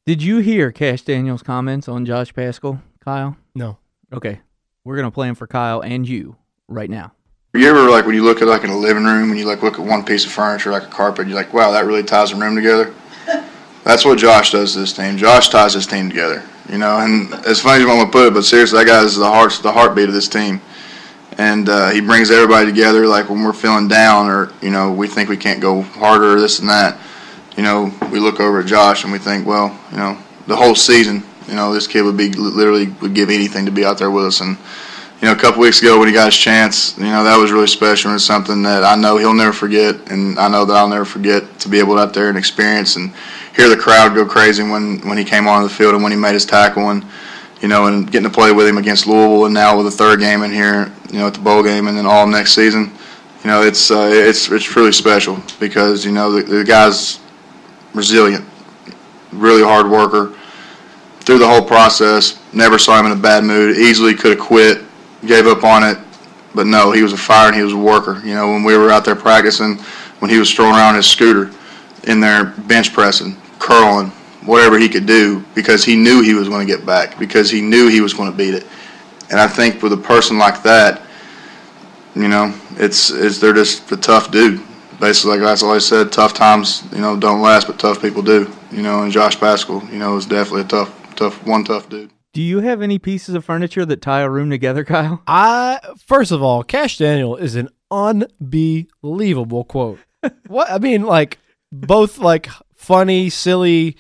Did 0.09 0.23
you 0.23 0.39
hear 0.39 0.73
Kash 0.73 1.03
Daniels' 1.03 1.43
comments 1.43 1.87
on 1.87 2.07
Josh 2.07 2.33
Paschal, 2.33 2.81
Kyle? 3.05 3.37
no. 3.55 3.77
Okay, 4.11 4.41
we're 4.83 4.97
gonna 4.97 5.11
play 5.11 5.29
him 5.29 5.35
for 5.35 5.47
Kyle 5.47 5.83
and 5.83 6.09
you 6.09 6.37
right 6.67 6.89
now. 6.89 7.13
You 7.53 7.69
ever 7.69 7.91
like 7.91 8.07
when 8.07 8.15
you 8.15 8.25
look 8.25 8.41
at 8.41 8.49
like 8.49 8.65
in 8.65 8.71
a 8.71 8.79
living 8.79 9.05
room 9.05 9.29
and 9.29 9.39
you 9.39 9.45
like 9.45 9.63
look 9.63 9.79
at 9.79 9.85
one 9.85 10.03
piece 10.03 10.25
of 10.25 10.33
furniture 10.33 10.71
like 10.71 10.85
a 10.85 10.87
carpet, 10.87 11.27
you're 11.27 11.37
like, 11.37 11.53
wow, 11.53 11.73
that 11.73 11.85
really 11.85 12.03
ties 12.03 12.31
the 12.31 12.37
room 12.37 12.57
together. 12.57 12.95
That's 13.85 14.07
what 14.07 14.17
Josh 14.17 14.53
does 14.53 14.73
to 14.73 14.79
this 14.79 14.95
team. 14.95 15.19
Josh 15.19 15.51
ties 15.51 15.75
this 15.75 15.87
team 15.87 16.09
together, 16.09 16.43
you 16.71 16.79
know. 16.79 17.01
And 17.01 17.31
as 17.45 17.61
funny 17.61 17.75
as 17.75 17.81
you 17.83 17.89
want 17.89 18.11
to 18.11 18.19
put 18.19 18.29
it, 18.29 18.33
but 18.33 18.47
seriously, 18.47 18.79
that 18.79 18.87
guy 18.87 19.05
is 19.05 19.15
the 19.15 19.29
heart, 19.29 19.61
the 19.63 19.73
heartbeat 19.73 20.09
of 20.09 20.15
this 20.15 20.27
team. 20.27 20.63
And 21.37 21.69
uh, 21.69 21.91
he 21.91 22.01
brings 22.01 22.31
everybody 22.31 22.65
together. 22.65 23.07
Like 23.07 23.29
when 23.29 23.43
we're 23.43 23.53
feeling 23.53 23.89
down, 23.89 24.31
or 24.31 24.55
you 24.63 24.71
know, 24.71 24.91
we 24.91 25.07
think 25.07 25.29
we 25.29 25.37
can't 25.37 25.61
go 25.61 25.83
harder, 25.83 26.37
or 26.37 26.41
this 26.41 26.61
and 26.61 26.71
that. 26.71 26.99
You 27.59 27.65
know, 27.65 27.93
we 28.13 28.21
look 28.21 28.39
over 28.39 28.61
at 28.61 28.67
Josh 28.67 29.03
and 29.03 29.13
we 29.13 29.19
think, 29.19 29.45
well, 29.45 29.77
you 29.91 29.97
know, 29.97 30.17
the 30.47 30.55
whole 30.55 30.77
season, 30.77 31.25
you 31.49 31.57
know, 31.57 31.75
this 31.75 31.89
kid 31.89 32.03
would 32.03 32.17
be 32.17 32.31
literally 32.31 32.87
would 33.03 33.15
give 33.15 33.31
anything 33.31 33.67
to 33.67 33.73
be 33.73 33.85
out 33.85 33.99
there 33.99 34.13
with 34.13 34.27
us. 34.27 34.41
And 34.41 34.57
you 35.21 35.27
know, 35.27 35.33
a 35.33 35.37
couple 35.37 35.61
weeks 35.61 35.83
ago 35.83 35.99
when 35.99 36.07
he 36.07 36.15
got 36.15 36.27
his 36.27 36.37
chance, 36.37 36.97
you 36.97 37.07
know, 37.07 37.25
that 37.25 37.37
was 37.37 37.51
really 37.51 37.67
special 37.67 38.13
and 38.13 38.21
something 38.21 38.63
that 38.63 38.85
I 38.85 38.95
know 38.95 39.17
he'll 39.17 39.35
never 39.35 39.53
forget, 39.53 39.97
and 40.09 40.39
I 40.39 40.47
know 40.47 40.65
that 40.67 40.77
I'll 40.77 40.89
never 40.89 41.05
forget 41.05 41.59
to 41.59 41.69
be 41.69 41.81
able 41.81 41.97
to 41.97 42.03
out 42.03 42.15
there 42.15 42.29
and 42.29 42.39
experience 42.39 42.95
and 42.95 43.13
hear 43.57 43.69
the 43.69 43.77
crowd 43.77 44.15
go 44.15 44.25
crazy 44.25 44.63
when 44.63 45.01
when 45.01 45.19
he 45.19 45.25
came 45.25 45.49
onto 45.49 45.67
the 45.67 45.75
field 45.75 45.95
and 45.95 46.03
when 46.05 46.13
he 46.13 46.19
made 46.19 46.35
his 46.35 46.47
tackle 46.47 46.91
and 46.91 47.05
you 47.61 47.67
know, 47.67 47.87
and 47.87 48.09
getting 48.09 48.31
to 48.31 48.33
play 48.33 48.53
with 48.53 48.69
him 48.69 48.79
against 48.79 49.09
Louisville 49.09 49.47
and 49.47 49.55
now 49.55 49.77
with 49.77 49.87
the 49.87 49.91
third 49.91 50.21
game 50.21 50.45
in 50.45 50.53
here, 50.53 50.93
you 51.11 51.19
know, 51.19 51.27
at 51.27 51.35
the 51.35 51.41
bowl 51.41 51.65
game 51.65 51.89
and 51.89 51.99
then 51.99 52.07
all 52.07 52.25
next 52.25 52.55
season, 52.55 52.93
you 53.43 53.51
know, 53.51 53.63
it's 53.63 53.91
uh, 53.91 54.09
it's 54.13 54.49
it's 54.49 54.65
truly 54.65 54.93
special 54.93 55.43
because 55.59 56.05
you 56.05 56.13
know 56.13 56.31
the, 56.31 56.45
the 56.45 56.63
guy's 56.63 57.19
resilient, 57.95 58.45
really 59.33 59.63
hard 59.63 59.91
worker. 59.91 60.35
Through 61.21 61.39
the 61.39 61.49
whole 61.49 61.63
process, 61.63 62.41
never 62.53 62.79
saw 62.79 62.99
him 62.99 63.07
in 63.07 63.13
a 63.13 63.21
bad 63.21 63.45
mood. 63.45 63.77
Easily 63.77 64.15
could 64.15 64.39
have 64.39 64.47
quit, 64.47 64.83
gave 65.27 65.47
up 65.47 65.63
on 65.65 65.83
it, 65.83 65.99
but 66.55 66.67
no, 66.67 66.91
he 66.91 67.03
was 67.03 67.13
a 67.13 67.17
fire 67.17 67.49
and 67.49 67.57
he 67.57 67.63
was 67.63 67.73
a 67.73 67.79
worker. 67.79 68.23
You 68.25 68.35
know, 68.35 68.49
when 68.49 68.65
we 68.65 68.77
were 68.77 68.91
out 68.91 69.05
there 69.05 69.17
practicing, 69.17 69.77
when 70.21 70.31
he 70.31 70.39
was 70.39 70.49
strolling 70.49 70.75
around 70.75 70.95
his 70.95 71.07
scooter, 71.07 71.51
in 72.05 72.21
there 72.21 72.47
bench 72.67 72.93
pressing, 72.93 73.37
curling, 73.59 74.09
whatever 74.45 74.79
he 74.79 74.89
could 74.89 75.07
do, 75.07 75.45
because 75.55 75.85
he 75.85 75.95
knew 75.95 76.23
he 76.23 76.35
was 76.35 76.49
going 76.49 76.67
to 76.67 76.73
get 76.73 76.87
back, 76.87 77.19
because 77.19 77.51
he 77.51 77.61
knew 77.61 77.89
he 77.89 78.01
was 78.01 78.15
going 78.15 78.31
to 78.31 78.37
beat 78.37 78.55
it. 78.55 78.67
And 79.31 79.39
I 79.39 79.47
think 79.47 79.83
with 79.83 79.93
a 79.93 79.99
person 79.99 80.39
like 80.39 80.63
that, 80.63 81.03
you 82.15 82.29
know, 82.29 82.55
it's 82.77 83.11
it's 83.11 83.39
they're 83.39 83.53
just 83.53 83.93
a 83.93 83.97
tough 83.97 84.31
dude. 84.31 84.61
Basically, 85.01 85.33
like 85.33 85.41
that's 85.41 85.63
all 85.63 85.75
I 85.75 85.79
said. 85.79 86.11
Tough 86.13 86.35
times, 86.35 86.83
you 86.93 87.01
know, 87.01 87.19
don't 87.19 87.41
last, 87.41 87.67
but 87.67 87.79
tough 87.79 88.03
people 88.03 88.23
do. 88.23 88.53
You 88.73 88.83
know, 88.83 89.03
and 89.03 89.13
Josh 89.13 89.39
Paschal, 89.39 89.83
you 89.93 89.99
know, 89.99 90.17
is 90.17 90.27
definitely 90.27 90.63
a 90.63 90.65
tough, 90.65 91.15
tough, 91.17 91.47
one 91.47 91.65
tough 91.65 91.89
dude. 91.89 92.11
Do 92.33 92.43
you 92.43 92.61
have 92.61 92.83
any 92.83 92.99
pieces 92.99 93.35
of 93.35 93.45
furniture 93.45 93.87
that 93.87 94.03
tie 94.03 94.21
a 94.21 94.31
room 94.31 94.51
together, 94.51 94.85
Kyle? 94.87 95.23
I 95.27 95.81
first 96.07 96.33
of 96.33 96.43
all, 96.43 96.63
Kash 96.63 96.99
Daniel 96.99 97.37
is 97.37 97.55
an 97.55 97.69
unbelievable 97.91 99.65
quote. 99.65 100.01
what 100.47 100.71
I 100.71 100.79
mean, 100.79 101.03
like 101.03 101.39
both 101.73 102.19
like 102.19 102.49
funny, 102.75 103.31
silly, 103.31 103.97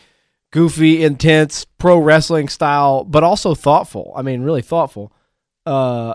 goofy, 0.52 1.02
intense, 1.04 1.64
pro 1.64 1.98
wrestling 1.98 2.48
style, 2.48 3.04
but 3.04 3.22
also 3.22 3.54
thoughtful. 3.54 4.12
I 4.16 4.22
mean, 4.22 4.42
really 4.42 4.62
thoughtful. 4.62 5.12
Uh, 5.66 6.14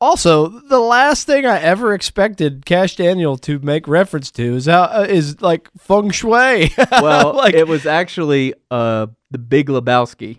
also, 0.00 0.48
the 0.48 0.78
last 0.78 1.26
thing 1.26 1.46
I 1.46 1.60
ever 1.60 1.94
expected 1.94 2.66
Kash 2.66 2.96
Daniel 2.96 3.36
to 3.38 3.58
make 3.60 3.88
reference 3.88 4.30
to 4.32 4.56
is 4.56 4.66
how 4.66 4.82
uh, 4.82 5.06
is 5.08 5.40
like 5.40 5.70
feng 5.78 6.10
shui. 6.10 6.72
Well, 6.90 7.34
like 7.34 7.54
it 7.54 7.68
was 7.68 7.86
actually 7.86 8.54
uh 8.70 9.06
the 9.30 9.38
Big 9.38 9.68
Lebowski 9.68 10.38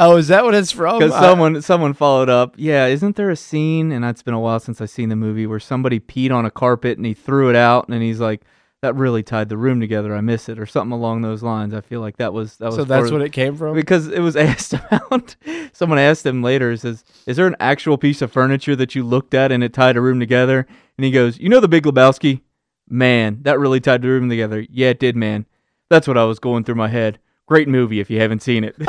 oh, 0.00 0.16
is 0.16 0.28
that 0.28 0.44
what 0.44 0.54
it's 0.54 0.72
from? 0.72 0.98
because 0.98 1.14
someone 1.14 1.62
someone 1.62 1.92
followed 1.92 2.28
up. 2.28 2.54
Yeah, 2.56 2.86
isn't 2.86 3.16
there 3.16 3.30
a 3.30 3.36
scene? 3.36 3.92
And 3.92 4.04
it's 4.04 4.22
been 4.22 4.34
a 4.34 4.40
while 4.40 4.58
since 4.58 4.80
I've 4.80 4.90
seen 4.90 5.10
the 5.10 5.16
movie 5.16 5.46
where 5.46 5.60
somebody 5.60 6.00
peed 6.00 6.32
on 6.32 6.44
a 6.44 6.50
carpet 6.50 6.96
and 6.96 7.06
he 7.06 7.14
threw 7.14 7.50
it 7.50 7.56
out, 7.56 7.88
and 7.88 8.02
he's 8.02 8.20
like, 8.20 8.42
"That 8.82 8.94
really 8.96 9.22
tied 9.22 9.48
the 9.48 9.56
room 9.56 9.80
together. 9.80 10.14
I 10.14 10.20
miss 10.20 10.48
it," 10.48 10.58
or 10.58 10.66
something 10.66 10.92
along 10.92 11.22
those 11.22 11.42
lines. 11.42 11.74
I 11.74 11.80
feel 11.80 12.00
like 12.00 12.16
that 12.16 12.32
was 12.32 12.56
that 12.56 12.66
was 12.66 12.76
so 12.76 12.84
that's 12.84 13.10
what 13.10 13.22
it 13.22 13.30
came 13.32 13.56
from. 13.56 13.74
because 13.74 14.08
it 14.08 14.20
was 14.20 14.36
asked 14.50 14.72
about. 14.72 15.36
Someone 15.72 15.98
asked 15.98 16.24
him 16.26 16.42
later. 16.42 16.76
Says, 16.76 17.04
"Is 17.26 17.36
there 17.36 17.46
an 17.46 17.56
actual 17.60 17.98
piece 17.98 18.22
of 18.22 18.32
furniture 18.32 18.74
that 18.76 18.94
you 18.94 19.02
looked 19.04 19.34
at 19.34 19.52
and 19.52 19.62
it 19.62 19.72
tied 19.72 19.96
a 19.96 20.00
room 20.00 20.18
together?" 20.20 20.66
And 20.96 21.04
he 21.04 21.10
goes, 21.10 21.38
"You 21.38 21.48
know 21.48 21.60
the 21.60 21.68
Big 21.68 21.84
Lebowski? 21.84 22.40
Man, 22.88 23.38
that 23.42 23.58
really 23.60 23.80
tied 23.80 24.02
the 24.02 24.08
room 24.08 24.28
together. 24.28 24.66
Yeah, 24.70 24.88
it 24.88 24.98
did, 24.98 25.14
man. 25.14 25.46
That's 25.90 26.08
what 26.08 26.18
I 26.18 26.24
was 26.24 26.38
going 26.38 26.64
through 26.64 26.74
my 26.74 26.88
head. 26.88 27.18
Great 27.46 27.68
movie 27.68 28.00
if 28.00 28.10
you 28.10 28.20
haven't 28.20 28.42
seen 28.42 28.64
it." 28.64 28.76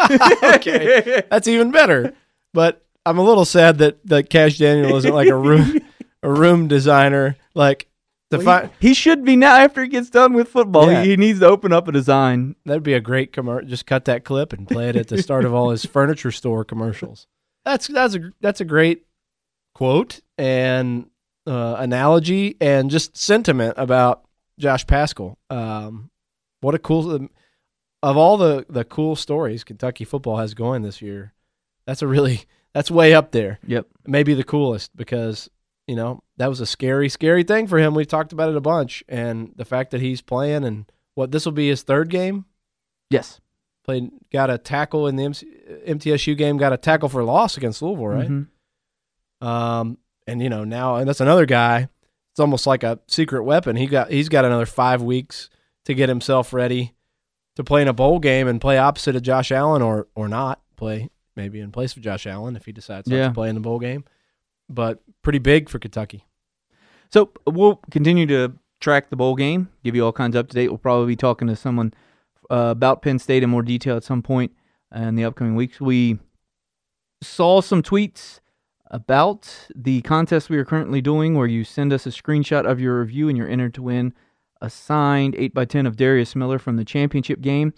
Okay. 0.56 1.24
That's 1.30 1.48
even 1.48 1.72
better. 1.72 2.14
But 2.54 2.86
I'm 3.06 3.18
a 3.18 3.24
little 3.24 3.46
sad 3.46 3.78
that 3.80 4.06
that 4.08 4.30
Kash 4.30 4.58
Daniel 4.58 4.96
isn't 4.98 5.14
like 5.14 5.28
a 5.30 5.36
room 5.36 5.80
a 6.24 6.30
room 6.32 6.68
designer. 6.68 7.36
Like 7.54 7.88
Well, 8.38 8.46
find 8.46 8.72
he, 8.80 8.90
he 8.90 8.94
should 8.94 9.24
be 9.24 9.36
now 9.36 9.58
after 9.58 9.82
he 9.82 9.88
gets 9.88 10.10
done 10.10 10.34
with 10.34 10.48
football. 10.48 10.92
Yeah. 10.92 11.04
He, 11.04 11.12
he 11.12 11.18
needs 11.18 11.40
to 11.40 11.48
open 11.48 11.74
up 11.74 11.88
a 11.88 11.92
design. 11.92 12.56
that'd 12.66 12.84
be 12.84 12.94
a 12.94 13.02
great 13.02 13.34
commercial. 13.34 13.68
Just 13.68 13.86
cut 13.86 14.06
that 14.06 14.24
clip 14.24 14.54
and 14.54 14.68
play 14.68 14.90
it 14.90 14.96
at 14.96 15.08
the 15.08 15.22
start 15.22 15.46
of 15.46 15.54
all 15.54 15.70
his 15.70 15.86
furniture 15.86 16.32
store 16.32 16.64
commercials. 16.64 17.28
That's 17.66 17.88
that's 17.88 18.16
a 18.16 18.32
that's 18.40 18.62
a 18.62 18.66
great 18.66 19.06
quote 19.76 20.22
and 20.38 21.10
uh, 21.46 21.76
analogy 21.78 22.58
and 22.60 22.90
just 22.90 23.18
sentiment 23.18 23.76
about 23.78 24.24
Josh 24.58 24.86
Paschal. 24.88 25.38
Um, 25.50 26.10
what 26.62 26.76
a 26.76 26.80
cool 26.80 27.28
of 28.04 28.18
all 28.18 28.38
the 28.38 28.66
the 28.70 28.84
cool 28.84 29.16
stories 29.16 29.64
Kentucky 29.64 30.06
football 30.06 30.38
has 30.38 30.54
going 30.54 30.82
this 30.82 31.02
year. 31.02 31.34
That's 31.86 32.02
a 32.02 32.08
really 32.08 32.46
that's 32.74 32.90
way 32.90 33.14
up 33.14 33.32
there. 33.32 33.60
Yep. 33.68 33.88
maybe 34.08 34.34
the 34.34 34.44
coolest 34.44 34.96
because 34.96 35.50
you 35.92 35.98
know 35.98 36.24
that 36.38 36.48
was 36.48 36.62
a 36.62 36.66
scary, 36.66 37.10
scary 37.10 37.44
thing 37.44 37.68
for 37.68 37.78
him. 37.78 37.94
We've 37.94 38.08
talked 38.08 38.32
about 38.32 38.48
it 38.50 38.56
a 38.56 38.62
bunch, 38.62 39.04
and 39.10 39.52
the 39.58 39.66
fact 39.66 39.92
that 39.92 40.00
he's 40.02 40.22
playing 40.22 40.64
and 40.64 40.86
what 41.16 41.32
this 41.32 41.44
will 41.46 41.52
be 41.52 41.68
his 41.68 41.84
third 41.84 42.10
game. 42.10 42.46
Yes. 43.10 43.42
Played, 43.84 44.12
got 44.32 44.50
a 44.50 44.58
tackle 44.58 45.08
in 45.08 45.18
the 45.18 45.24
MC, 45.26 45.46
MTSU 45.86 46.38
game. 46.38 46.56
Got 46.58 46.72
a 46.72 46.78
tackle 46.78 47.10
for 47.10 47.24
loss 47.26 47.58
against 47.58 47.82
Louisville, 47.82 48.08
right? 48.08 48.30
Mhm. 48.30 48.48
Um, 49.46 49.98
and 50.28 50.42
you 50.42 50.50
know 50.50 50.64
now, 50.64 50.96
and 50.96 51.08
that's 51.10 51.20
another 51.22 51.46
guy. 51.46 51.90
It's 52.32 52.40
almost 52.40 52.66
like 52.66 52.84
a 52.84 53.00
secret 53.08 53.44
weapon. 53.44 53.76
He 53.76 53.88
got 53.88 54.10
he's 54.12 54.30
got 54.30 54.46
another 54.46 54.66
five 54.66 55.02
weeks 55.02 55.50
to 55.86 55.94
get 55.94 56.10
himself 56.10 56.54
ready 56.54 56.94
to 57.58 57.64
play 57.64 57.82
in 57.82 57.88
a 57.90 57.94
bowl 57.94 58.20
game 58.20 58.48
and 58.48 58.62
play 58.62 58.78
opposite 58.78 59.16
of 59.16 59.24
Josh 59.24 59.52
Allen 59.52 59.82
or 59.82 60.08
or 60.16 60.28
not 60.30 60.62
play 60.78 61.10
maybe 61.36 61.60
in 61.60 61.72
place 61.72 61.96
of 61.98 62.02
Josh 62.04 62.26
Allen 62.28 62.56
if 62.56 62.66
he 62.66 62.72
decides 62.72 63.08
not 63.10 63.16
Yeah. 63.16 63.28
to 63.30 63.34
play 63.34 63.50
in 63.50 63.56
the 63.56 63.62
bowl 63.62 63.80
game. 63.80 64.06
But 64.74 65.02
pretty 65.22 65.40
big 65.40 65.70
for 65.70 65.80
Kentucky. 65.80 66.26
So 67.12 67.32
we'll 67.46 67.82
continue 67.92 68.26
to 68.28 68.54
track 68.80 69.10
the 69.10 69.16
bowl 69.16 69.36
game, 69.36 69.70
give 69.84 69.96
you 69.96 70.06
all 70.06 70.14
kinds 70.14 70.36
up 70.36 70.48
to 70.50 70.56
date. 70.56 70.70
We'll 70.70 70.78
probably 70.78 71.08
be 71.08 71.16
talking 71.16 71.48
to 71.48 71.56
someone 71.56 71.94
uh, 72.50 72.70
about 72.72 73.02
Penn 73.02 73.20
State 73.20 73.44
in 73.44 73.50
more 73.50 73.62
detail 73.62 73.96
at 73.96 74.04
some 74.04 74.22
point 74.22 74.52
in 74.94 75.16
the 75.16 75.26
upcoming 75.26 75.56
weeks. 75.56 75.80
We 75.80 76.20
saw 77.22 77.62
some 77.62 77.84
tweets 77.84 78.40
about 78.88 79.68
the 79.74 80.02
contest 80.02 80.50
we 80.50 80.58
are 80.58 80.66
currently 80.66 81.02
doing, 81.02 81.36
where 81.36 81.48
you 81.48 81.64
send 81.64 81.94
us 81.94 82.06
a 82.06 82.10
screenshot 82.10 82.66
of 82.66 82.82
your 82.82 83.00
review 83.00 83.30
and 83.30 83.38
you're 83.38 83.48
entered 83.48 83.74
to 83.76 83.82
win 83.82 84.14
a 84.62 84.70
signed 84.70 85.34
8x10 85.36 85.88
of 85.88 85.96
Darius 85.96 86.36
Miller 86.36 86.60
from 86.60 86.76
the 86.76 86.86
championship 86.86 87.42
game. 87.42 87.74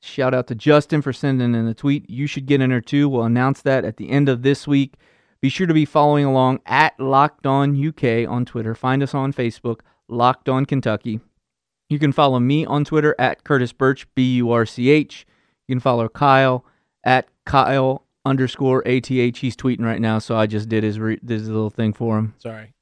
Shout 0.00 0.34
out 0.34 0.46
to 0.48 0.54
Justin 0.54 1.02
for 1.02 1.12
sending 1.12 1.54
in 1.54 1.66
the 1.66 1.74
tweet. 1.74 2.08
You 2.08 2.26
should 2.26 2.46
get 2.46 2.60
entered 2.60 2.86
too. 2.86 3.08
We'll 3.08 3.24
announce 3.24 3.62
that 3.62 3.84
at 3.84 3.96
the 3.96 4.10
end 4.10 4.28
of 4.28 4.42
this 4.42 4.66
week. 4.66 4.94
Be 5.40 5.48
sure 5.48 5.68
to 5.68 5.74
be 5.74 5.84
following 5.84 6.24
along 6.24 6.60
at 6.66 6.98
Locked 6.98 7.46
On 7.46 7.88
UK 7.88 8.28
on 8.28 8.44
Twitter. 8.44 8.74
Find 8.74 9.02
us 9.02 9.14
on 9.14 9.32
Facebook, 9.32 9.80
Locked 10.08 10.48
On 10.48 10.64
Kentucky. 10.66 11.20
You 11.88 11.98
can 11.98 12.12
follow 12.12 12.40
me 12.40 12.66
on 12.66 12.84
Twitter 12.84 13.14
at 13.18 13.44
Curtis 13.44 13.72
Burch, 13.72 14.06
B 14.14 14.36
U 14.36 14.50
R 14.50 14.66
C 14.66 14.90
H. 14.90 15.26
You 15.68 15.74
can 15.74 15.80
follow 15.80 16.08
Kyle 16.08 16.64
at 17.04 17.28
Kyle 17.46 18.04
underscore 18.24 18.82
ATH. 18.86 19.06
He's 19.06 19.56
tweeting 19.56 19.84
right 19.84 20.00
now, 20.00 20.18
so 20.18 20.36
I 20.36 20.46
just 20.46 20.68
did 20.68 20.82
his, 20.82 20.98
re- 20.98 21.20
his 21.26 21.48
little 21.48 21.70
thing 21.70 21.92
for 21.92 22.18
him. 22.18 22.34
Sorry. 22.38 22.74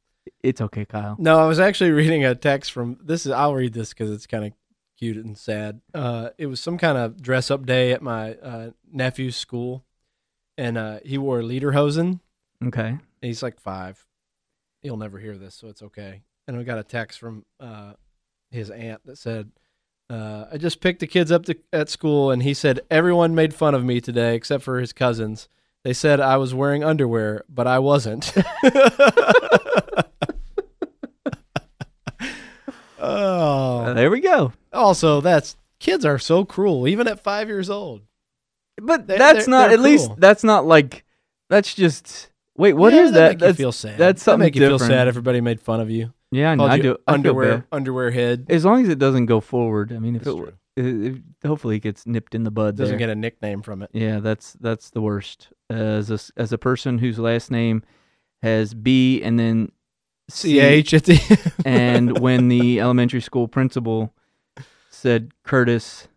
It's 0.42 0.60
okay, 0.60 0.84
Kyle. 0.84 1.16
No, 1.18 1.38
I 1.38 1.46
was 1.46 1.60
actually 1.60 1.90
reading 1.90 2.24
a 2.24 2.34
text 2.34 2.72
from 2.72 2.98
this 3.02 3.26
is 3.26 3.32
I'll 3.32 3.54
read 3.54 3.74
this 3.74 3.90
because 3.90 4.10
it's 4.10 4.26
kind 4.26 4.46
of 4.46 4.52
cute 4.98 5.18
and 5.18 5.36
sad. 5.36 5.80
Uh, 5.92 6.30
it 6.38 6.46
was 6.46 6.58
some 6.58 6.78
kind 6.78 6.96
of 6.96 7.20
dress 7.20 7.50
up 7.50 7.66
day 7.66 7.92
at 7.92 8.02
my 8.02 8.34
uh, 8.36 8.70
nephew's 8.90 9.36
school, 9.36 9.84
and 10.56 10.78
uh, 10.78 11.00
he 11.04 11.18
wore 11.18 11.42
lederhosen. 11.42 12.20
Okay. 12.64 12.98
He's 13.20 13.42
like 13.42 13.60
five. 13.60 14.04
He'll 14.82 14.96
never 14.96 15.18
hear 15.18 15.36
this, 15.36 15.54
so 15.54 15.68
it's 15.68 15.82
okay. 15.82 16.22
And 16.48 16.56
we 16.56 16.64
got 16.64 16.78
a 16.78 16.84
text 16.84 17.18
from 17.18 17.44
uh, 17.60 17.92
his 18.50 18.70
aunt 18.70 19.04
that 19.06 19.18
said, 19.18 19.50
uh, 20.08 20.46
"I 20.52 20.56
just 20.58 20.80
picked 20.80 21.00
the 21.00 21.06
kids 21.06 21.32
up 21.32 21.44
to, 21.46 21.56
at 21.72 21.88
school, 21.88 22.30
and 22.30 22.42
he 22.42 22.54
said 22.54 22.80
everyone 22.90 23.34
made 23.34 23.52
fun 23.54 23.74
of 23.74 23.84
me 23.84 24.00
today 24.00 24.34
except 24.36 24.62
for 24.64 24.78
his 24.78 24.92
cousins. 24.92 25.48
They 25.84 25.92
said 25.92 26.20
I 26.20 26.36
was 26.36 26.54
wearing 26.54 26.84
underwear, 26.84 27.44
but 27.48 27.66
I 27.66 27.78
wasn't." 27.80 28.32
oh, 32.98 33.80
Uh, 33.86 33.94
there 33.94 34.10
we 34.10 34.20
go. 34.20 34.52
also 34.72 35.20
that's 35.20 35.56
kids 35.78 36.04
are 36.04 36.18
so 36.18 36.44
cruel, 36.44 36.88
even 36.88 37.06
at 37.08 37.22
five 37.22 37.48
years 37.48 37.70
old. 37.70 38.02
But 38.80 39.06
They're- 39.06 39.18
that's 39.18 39.46
they're- 39.46 39.50
not, 39.50 39.64
they're 39.68 39.74
at 39.74 39.80
least, 39.80 40.10
that's 40.18 40.44
not 40.44 40.66
like, 40.66 41.04
that's 41.48 41.74
just, 41.74 42.30
wait, 42.58 42.72
what 42.74 42.92
Yeah, 42.92 43.02
is 43.04 43.12
that? 43.12 43.28
Make 43.30 43.38
that's, 43.38 43.58
you 43.58 43.64
feel 43.64 43.72
sad. 43.72 43.98
that's 43.98 44.22
something 44.22 44.40
That 44.40 44.46
make 44.46 44.56
you 44.56 44.66
feel 44.68 44.78
sad. 44.78 45.08
Everybody 45.08 45.40
made 45.40 45.60
fun 45.60 45.80
of 45.80 45.90
you. 45.90 46.12
Yeah, 46.32 46.50
I, 46.50 46.54
know, 46.56 46.64
I 46.64 46.74
you 46.76 46.82
do. 46.82 46.96
Underwear, 47.06 47.66
underwear 47.70 48.10
head. 48.10 48.46
As 48.48 48.64
long 48.64 48.82
as 48.82 48.88
it 48.88 48.98
doesn't 48.98 49.26
go 49.26 49.40
forward. 49.40 49.92
I 49.92 49.98
mean, 49.98 50.16
if 50.16 50.24
That's 50.24 50.36
it, 50.36 50.40
true. 50.40 50.52
it, 50.76 51.12
it 51.14 51.48
hopefully 51.48 51.76
it 51.76 51.80
gets 51.80 52.04
nipped 52.06 52.34
in 52.34 52.42
the 52.44 52.50
bud 52.50 52.76
Doesn't 52.76 52.92
there. 52.98 52.98
get 52.98 53.10
a 53.10 53.14
nickname 53.14 53.62
from 53.62 53.82
it. 53.82 53.90
yeah, 53.92 54.18
that's 54.20 54.54
that's 54.54 54.90
the 54.90 55.00
worst. 55.00 55.48
As 55.70 56.10
a 56.10 56.18
as 56.36 56.52
a 56.52 56.58
person 56.58 56.98
whose 56.98 57.18
last 57.18 57.50
name 57.50 57.82
has 58.42 58.74
B 58.74 59.22
and 59.22 59.38
then 59.38 59.70
CH 60.30 60.92
at 60.94 61.04
the 61.04 61.52
end. 61.64 62.10
and 62.10 62.18
when 62.18 62.48
the 62.48 62.80
elementary 62.86 63.20
school 63.20 63.46
principal 63.48 64.12
said 64.90 65.30
Curtis, 65.44 66.08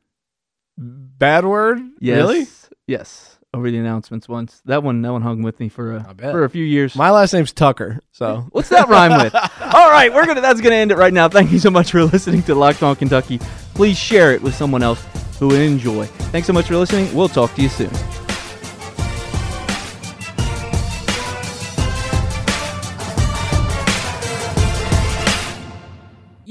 bad 0.78 1.46
word. 1.46 1.80
yes, 2.00 2.18
Really? 2.18 2.48
yes, 2.88 3.39
over 3.54 3.72
the 3.72 3.78
announcements 3.78 4.28
once. 4.30 4.62
That 4.66 4.84
one, 4.84 5.02
that 5.02 5.12
one 5.12 5.22
hung 5.22 5.42
with 5.42 5.60
me 5.60 5.70
for 5.70 5.94
I 5.94 6.12
a 6.12 6.14
bet. 6.14 6.32
for 6.32 6.44
a 6.44 6.50
few 6.50 6.64
years. 6.64 6.96
My 6.96 7.10
last 7.12 7.34
name's 7.34 7.52
Tucker. 7.52 8.00
So 8.12 8.46
What's 8.52 8.70
that 8.70 8.88
rhyme 8.88 9.22
with? 9.24 9.34
All 9.62 9.90
right, 9.90 10.14
we're 10.14 10.26
gonna. 10.26 10.42
That's 10.42 10.62
gonna 10.62 10.76
end 10.76 10.92
it 10.92 10.98
right 10.98 11.14
now. 11.14 11.28
Thank 11.30 11.52
you 11.52 11.60
so 11.60 11.70
much 11.70 11.92
for 11.92 12.04
listening 12.06 12.44
to 12.44 12.56
Locked 12.56 12.84
On 12.84 12.96
Kentucky. 12.96 13.40
Please 13.74 13.98
share 13.98 14.32
it 14.34 14.42
with 14.42 14.54
someone 14.56 14.84
else 14.84 15.04
who 15.40 15.48
would 15.48 15.62
enjoy. 15.62 16.06
Thanks 16.06 16.48
so 16.48 16.54
much 16.54 16.68
for 16.68 16.76
listening. 16.78 17.14
We'll 17.16 17.30
talk 17.30 17.54
to 17.56 17.62
you 17.62 17.70
soon. 17.70 17.90